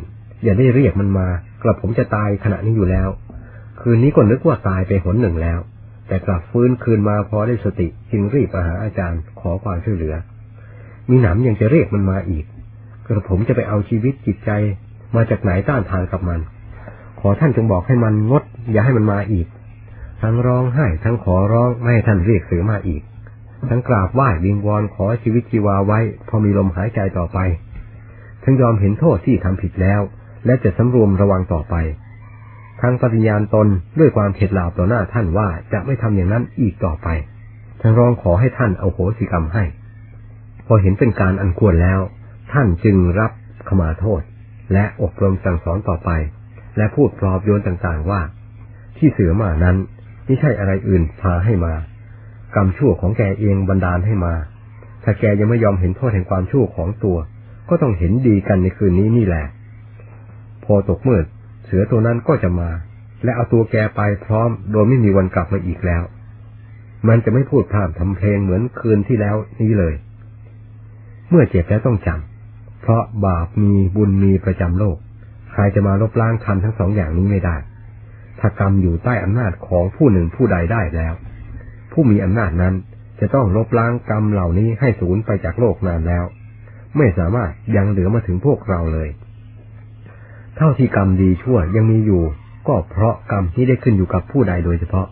[0.44, 1.28] อย่าได้เรียกมันมา
[1.62, 3.08] กระผมจะตายขณะนี้อยู่แล้ว
[3.80, 5.58] คืนนี้ก็นึกว่าตายไปหนหนึ่งแล้ว
[6.14, 10.14] แต่กลับฟื้นคืนมาพอได้สติจึงรีบมาหาอาจารย์ขอความช่วยเหลือ
[11.10, 12.44] มีหนำยังจะเรียกมันมาอีก
[13.06, 14.50] กระผมจะไปเอาชีวิตจิตใจ
[15.16, 16.40] มาจากไหนต้านทานกับมัน
[17.20, 18.42] ขอท่านจงบอกให้มันงด
[18.72, 19.46] อย่าให้มันมาอีก
[20.22, 23.02] ทั้งร้องไห้ทั้งขอร้องไม่ให้ท่านเรียกเสือมาอีก
[23.68, 25.98] ทั้งกราบไหว้วิงวอนขอชีวิตชีวาไว้
[26.28, 27.38] พอมีลมหายใจต่อไป
[28.42, 30.00] ทั้งยอมเห็นโทษที่ทำผิดแล้ว
[30.46, 31.76] และจะสำรวมระวังต่อไป
[32.80, 33.68] ทั้งปฏิญาณตน
[33.98, 37.08] ด้วยความเข็ดหลาบต่อหน้าท่านว่าจะไม่ทำอย่างนั้นอีกต่อไป
[37.80, 39.64] ทั้งร้องขอให้ท่านเอาโหสิกรรมให้
[40.66, 42.00] พอเห็นเป็นการอันควรแล้ว
[42.52, 43.30] ท่านจึงรับ
[43.68, 44.20] ขมาโทษ
[44.72, 46.10] และอบรมสั่งสอนต่อไป
[46.76, 48.20] และพูดปลอบโยนต่างๆว่า
[48.96, 49.76] ที่เสือมานั้น
[50.24, 51.74] ไม่ใช่อะไรอื่นพาให้มา
[52.54, 54.34] กรรมชั่วของแกเองบันดาลให้มา
[55.04, 57.16] ถ้าแกยังไม่ยอมเห็นโทษแห่งความชั่วของตัว
[57.68, 59.44] ก็ต้องเห็นดีกันในคืนนี้นี่แหละ
[60.64, 61.24] พอตกมืด
[61.64, 62.70] เสือตัวนั้นก็จะมา
[63.24, 66.02] และเอาตัวแกไปพร้อม โดยไม่มีวันกลับมาอีกแล้ว
[67.08, 69.94] มันจะไม่พูดพร่ำทำเพลงเหมือนคืนที่แล้วนี้เลย
[71.30, 74.96] เมื่อเจ็บแล้วต้องจำเพราะบาปมีบุญมีประจำโลก
[75.52, 77.56] ใครจะมาลบล้างคำทั้งสองอย่างนี้ไม่ได้
[78.40, 81.14] ถ้ากรรมอยู่ใต้อำนาจของผู้หนึ่งผู้ใดได้แล้ว
[81.92, 82.74] ผู้มีอำนาจนั้น
[83.20, 86.24] จะต้องลบล้างกรรมเหล่านี้ให้สูญไปจากโลกนานแล้ว
[86.96, 89.08] ไม่สามารถยังเหลือมาถึงพวกเราเลย
[90.56, 92.22] เท่าที่กรรมดีชั่วยังมีอยู่
[92.68, 95.06] ก็เพราะกรรมที่ได้ขึ้นอยู่กับผู้ใดโดยเฉพาะ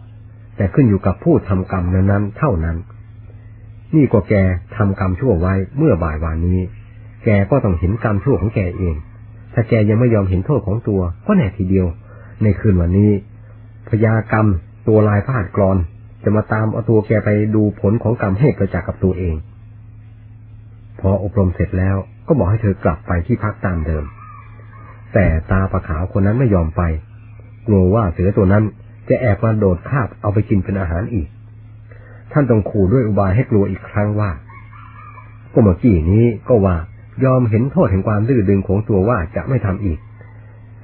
[0.57, 2.77] แต่ขึ้นอยู่กับผู้ทำกรรมนั้นๆเท่านั้น
[3.95, 4.35] นี่ก็แก
[4.77, 6.61] ทำกรรมชั่วไว้เมื่อบ่ายวานนี้
[7.25, 8.95] แกก็ต้องเห็นกรรมชั่วของแกเอง
[9.55, 11.87] ถ้าแกยังไม่ยอมเห็นโทษของตัว ก็แน่ทีเดียว
[12.43, 13.11] ในคืนวันนี้
[13.89, 14.47] พยากรรม
[14.89, 15.79] ตัวลายพาดกรอน
[16.23, 19.35] จะมาตามเอาตัวแกไปดูผลของกรรมให้ประจักษ์กับตัวเอง
[21.01, 24.05] พออบรมเสร็จแล้วก็บอกให้เธอกลับไปที่พักตามเดิม
[25.15, 26.83] แต่ตาปลาขาวคนนั้นไม่ยอมไป
[27.67, 28.65] กลัวว่าเสือตัวนั้น
[29.09, 31.29] จะแอบมาโดดคาบเอาไปกินเป็นอาหารอีก
[32.33, 34.31] ท่านต้องขู่ด้วยอุบายให้กลัวอีกครั้งว่า
[35.53, 36.77] ก็เมื่อกี้นี้ก็ว่า
[37.25, 39.99] ยอมเห็นโทษแห่งความดื้อดึงของตัวว่าจะไม่ทำอีก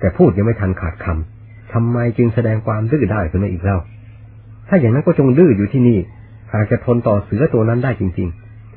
[0.00, 3.78] แต่พูดยังไม่ทันขาดคำทำไมจึงแสดงความดื้อได้ขึ้นมาอีกเล่า
[4.68, 5.98] ถ้าอย่างนั้นก็จงดื้ออยู่ที่นี่
[6.52, 8.28] หากจะทนต่อเสือตัวนั้นได้จริง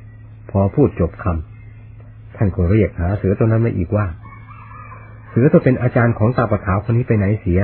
[0.02, 4.06] ๆ พอพูดจบคำท่านก็เรียกหาเสือตัวนั้นมาอีกว่า
[5.32, 7.60] เสือตัวเป็นอาจารย์ของตาปะขาวคนนี้ไปไหนเสีย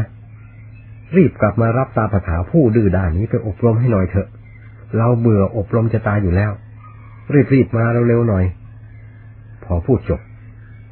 [1.16, 4.28] รีบกลับมารับตาปะขาวผู้ดื้อด้านนี้ไปอบรมให้หน่อยเถอะ
[4.98, 6.52] เราเบื่ออบรมจะตายอยู่แล้ว
[7.54, 8.46] รีบๆมาเร็วๆหน่อย
[9.64, 10.22] พอพูดจบ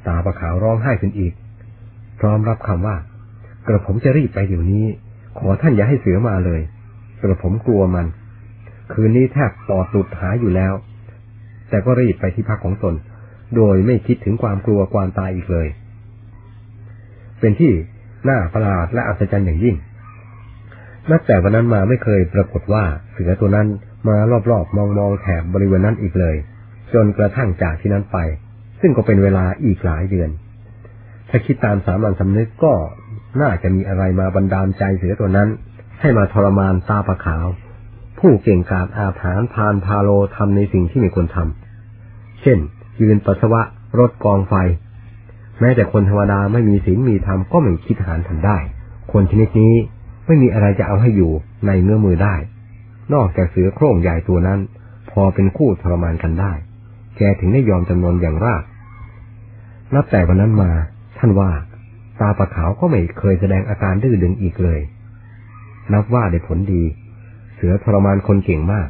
[0.08, 1.34] ตาปะขาวร้องไห้ขึ้นอีก
[2.20, 2.96] พร้อมรับคำว่า
[3.68, 4.86] กระผมจะรีบไปเดี๋ยวนี้
[5.38, 6.62] ขอท่านอย่าให้เสือมาเลย
[7.22, 8.08] กระผมกลัวมัน
[8.94, 10.74] คืนนี้แทบปอดหลุดหายอยู่แล้ว
[11.70, 12.96] แต่ก็รีบไปที่พักของตน
[13.56, 15.68] โดยไม่คิดถึงความกลัวความตายอีกเลย
[17.40, 17.72] เป็นที่
[18.30, 19.76] น่าประหลาดและอัศจรรย์อย่างยิ่ง
[21.10, 23.68] นับแต่วันนั้นมาไม่เคยปรากฏว่าเสือตัวนั้น
[24.08, 24.18] มา
[24.52, 26.36] รอบๆ มองๆแถบบริเวณนั้นอีกเลย
[26.94, 28.18] จนกระทั่งจากที่นั้นไป
[28.82, 30.30] ซึ่งก็เป็นเวลาอีกหลายเดือน
[31.30, 32.74] ถ้าคิดตามสามัญสำนึกก็
[33.42, 35.50] น่าจะมีอะไรมาบันดาลใจเสือตัวนั้น
[36.02, 37.46] ให้มาทรมานตาปะขาว
[38.20, 42.58] ผู้เก่งกาจอาถานพานพาโลทำในสิ่งที่ไม่ควรทำเช่น
[43.02, 43.62] ยืนปัสสาวะ
[44.00, 44.54] รถกองไฟ
[45.60, 48.58] แม้แต่คนธรรมดาไม่มีศีลมีธรรมก็ไม่คิดหารทำได้
[49.12, 49.74] คนชนิดนี้
[50.26, 51.32] ไม่มีอะไรจะเอาให้อยู่
[51.68, 52.36] ในเงื้อมือได้
[53.14, 54.60] นอกจากเสือโคร่งใหญ่ตัวนั้น
[55.12, 56.54] พอเป็นคู่ทรมานกันได้
[57.18, 58.64] แกถึงได้ยอมจำนวนอย่างราก
[59.96, 60.72] นับแต่วันนั้นมา
[61.18, 61.52] ท่านว่า
[62.20, 64.80] ตาปะขาวก็ไม่เคยแสดงอาการดื้อดึงอีกเลย
[65.94, 66.84] นับว่าได้ผลดี
[67.56, 68.88] เสือทรมานคนเก่งมาก